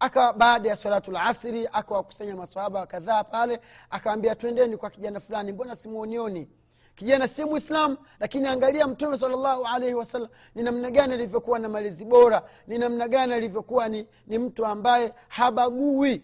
Aka 0.00 0.32
baada 0.32 0.68
ya 0.68 0.76
salatu 0.76 1.10
lasri 1.10 1.68
akawakusanya 1.72 2.36
masahaba 2.36 2.86
kadhaa 2.86 3.24
pale 3.24 3.60
akawambia 3.90 4.34
twendeni 4.34 4.76
kwa 4.76 4.90
kijana 4.90 5.20
fulani 5.20 5.52
mbona 5.52 5.76
simuonioni? 5.76 6.48
Kijana 6.94 7.28
si 7.28 7.44
mwislamu 7.44 7.96
lakini 8.20 8.48
angalia 8.48 8.86
mtume 8.86 9.18
salllahu 9.18 9.64
alaihi 9.66 9.94
wasallam 9.94 10.28
ni 10.54 10.62
namna 10.62 10.90
gani 10.90 11.14
alivyokuwa 11.14 11.58
na 11.58 11.68
malezi 11.68 12.04
bora 12.04 12.42
ni 12.66 12.78
namna 12.78 13.08
gani 13.08 13.34
alivyokuwa 13.34 13.88
ni, 13.88 14.06
ni 14.26 14.38
mtu 14.38 14.66
ambaye 14.66 15.12
habagui. 15.28 16.22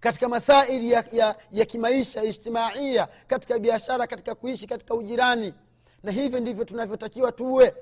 Katika 0.00 0.28
masaili 0.28 0.92
ya, 0.92 1.04
ya, 1.12 1.36
ya 1.52 1.64
kimaisha 1.64 2.22
ijtimaia 2.24 3.08
katika 3.26 3.58
biashara 3.58 4.06
katika 4.06 4.34
kuishi 4.34 4.66
katika 4.66 4.94
ujirani. 4.94 5.54
Na 6.02 6.12
hivyo 6.12 6.40
ndivyo 6.40 6.64
tunavyotakiwa 6.64 7.32
tuwe 7.32 7.74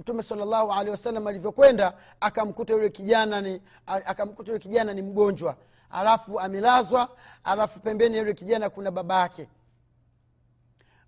mtume 0.00 0.22
salllahu 0.22 0.72
alehi 0.72 0.90
wasallam 0.90 1.26
alivyokwenda 1.26 1.94
akamkuta 2.20 2.72
yule 2.72 2.90
kijana 2.90 3.40
ni 3.40 3.62
akamkuta 3.86 4.50
yule 4.50 4.62
kijana 4.62 4.92
ni 4.94 5.02
mgonjwa. 5.02 5.56
Alafu 5.90 6.40
amelazwa 6.40 7.08
alafu 7.44 7.80
pembeni 7.80 8.14
ya 8.14 8.20
yule 8.20 8.34
kijana 8.34 8.70
kuna 8.70 8.90
baba 8.90 9.20
yake. 9.20 9.48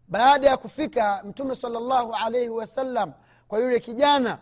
Baada 0.09 0.47
ya 0.49 0.57
kufika 0.57 1.23
mtume 1.25 1.55
salllahu 1.57 2.15
alaihi 2.15 2.49
wasallam 2.49 3.13
kwa 3.49 3.59
yule 3.59 3.81
kijana 3.81 4.39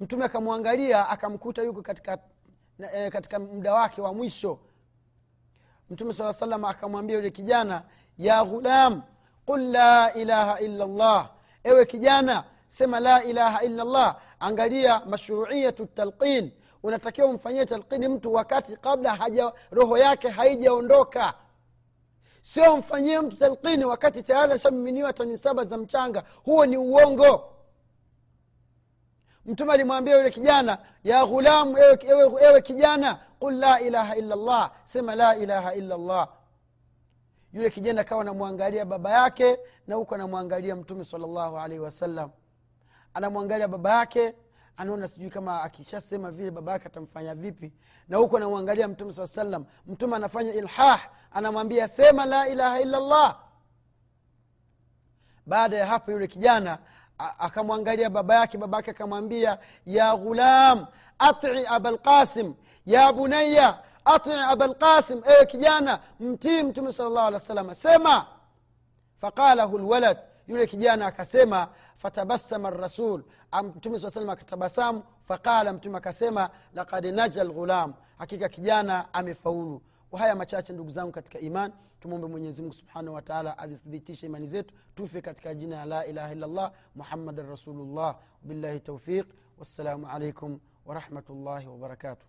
mtume 0.00 0.24
akamwangalia 0.24 1.08
akamkuta 1.08 1.62
yuko 1.62 1.82
katika 1.82 2.18
e, 2.92 3.10
katika 3.10 3.38
muda 3.38 3.74
wake 3.74 4.00
wa 4.02 4.14
mwisho. 4.14 4.58
Mtume 5.90 6.12
saa 6.12 6.32
salam 6.32 6.64
akamwambia 6.64 7.16
yule 7.16 7.30
kijana 7.30 7.82
ya 8.18 8.44
ghulam 8.44 9.02
qul 9.46 9.60
la 9.70 10.12
ilaha 10.14 10.60
illa 10.60 10.86
llah 10.86 11.30
ewe 11.64 11.84
kijana 11.86 12.44
sema 12.70 13.00
la 13.00 13.24
ilaha 13.24 13.64
illa 13.64 14.16
angalia 14.40 15.02
mashruiyatu 15.06 15.86
talqin. 15.86 16.50
Unatakiwa 16.82 17.26
umfanyie 17.28 17.66
talqini 17.66 18.08
mtu 18.08 18.34
wakati 18.34 18.76
kabla 18.76 19.16
haja 19.16 19.52
roho 19.70 19.98
yake 19.98 20.28
haijaondoka. 20.28 21.34
Sio 22.42 22.76
mfanyie 22.76 23.20
mtu 23.20 23.36
talqini 23.36 23.84
wakati 23.84 24.22
tayari 24.22 24.52
ashamiminiwa 24.52 25.12
tani 25.12 25.38
saba 25.38 25.64
za 25.64 25.76
mchanga. 25.76 26.24
Huo 26.44 26.66
ni 26.66 26.76
uongo. 26.76 27.52
Mtume 29.46 29.72
alimwambia 29.72 30.16
yule 30.16 30.30
kijana 30.30 30.78
ya 31.04 31.26
ghulamu 31.26 31.78
ewe, 31.78 31.98
ewe, 32.02 32.42
ewe 32.42 32.60
kijana 32.60 33.18
qul 33.38 33.54
la 33.54 33.80
ilaha 33.80 34.16
illa 34.16 34.36
llah 34.36 34.72
sema 34.84 35.14
la 35.14 35.36
ilaha 35.36 35.74
illa 35.74 36.28
yule 37.52 37.70
kijana 37.70 38.00
akawa 38.00 38.22
anamwangalia 38.22 38.84
baba 38.84 39.10
yake 39.10 39.58
na 39.86 39.94
huko 39.94 40.14
anamwangalia 40.14 40.76
mtume 40.76 41.04
salllahu 41.04 41.58
alaihi 41.58 41.82
wasallam 41.82 42.30
anamwangalia 43.14 43.68
baba 43.68 43.98
yake 43.98 44.34
anaona 44.76 45.08
sijui 45.08 45.30
kama 45.30 45.62
akishasema 45.62 46.30
vile 46.30 46.50
baba 46.50 46.72
yake 46.72 46.86
atamfanya 46.86 47.34
vipi. 47.34 47.72
Na 48.08 48.16
huku 48.16 48.36
anamwangalia 48.36 48.88
mtume 48.88 49.12
saa 49.12 49.26
salam 49.26 49.64
mtume 49.86 50.16
anafanya 50.16 50.52
ilhah 50.54 51.08
anamwambia 51.32 51.88
sema 51.88 52.26
la 52.26 52.48
ilaha 52.48 52.80
illallah. 52.80 53.38
Baada 55.46 55.76
ya 55.76 55.86
hapo 55.86 56.10
yule 56.12 56.26
kijana 56.26 56.78
akamwangalia 57.38 58.10
baba 58.10 58.34
yake 58.34 58.58
baba 58.58 58.76
yake 58.76 58.90
akamwambia 58.90 59.58
ya 59.86 60.16
ghulam 60.16 60.86
ati 61.18 61.46
abalqasim 61.68 62.54
ya 62.86 63.12
bunaya 63.12 63.78
ati 64.04 64.30
abalqasim 64.32 65.22
ewe 65.24 65.46
kijana 65.46 66.00
mtii 66.20 66.62
mtume 66.62 66.92
sala 66.92 67.08
llahu 67.10 67.26
alih 67.26 67.34
wa 67.34 67.40
salama 67.46 67.74
sema. 67.74 68.26
Faqalahu 69.20 69.78
lwalad 69.78 70.18
yule 70.50 70.66
kijana 70.66 71.06
akasema 71.06 71.68
fatabasama 71.96 72.70
rasul 72.70 73.24
mtume 73.62 73.98
saa 73.98 74.10
salam 74.10 74.30
akatabasamu 74.30 75.02
faqala 75.28 75.72
mtume 75.72 75.98
akasema 75.98 76.50
lakad 76.74 77.04
naja 77.06 77.44
lghulam 77.44 77.94
hakika 78.18 78.48
kijana 78.48 79.14
amefaulu. 79.14 79.82
Kwa 80.10 80.18
haya 80.20 80.34
machache 80.36 80.72
ndugu 80.72 80.90
zangu 80.90 81.12
katika 81.12 81.38
iman 81.38 81.72
tumwombe 82.00 82.26
mwenyezimungu 82.26 82.74
subhanahu 82.74 83.14
wataala 83.14 83.58
azithibitishe 83.58 84.26
imani 84.26 84.46
zetu 84.46 84.74
tufe 84.94 85.20
katika 85.20 85.54
jina 85.54 85.76
ya 85.76 85.84
la 85.84 86.06
ilaha 86.06 86.32
illallah 86.32 86.72
muhammadan 86.94 87.48
rasulullah. 87.48 88.18
Wabillahi 88.42 88.80
taufiq 88.80 89.26
wassalamu 89.58 90.06
alaikum 90.06 90.60
warahmatullahi 90.86 91.66
wabarakatuh 91.66 92.26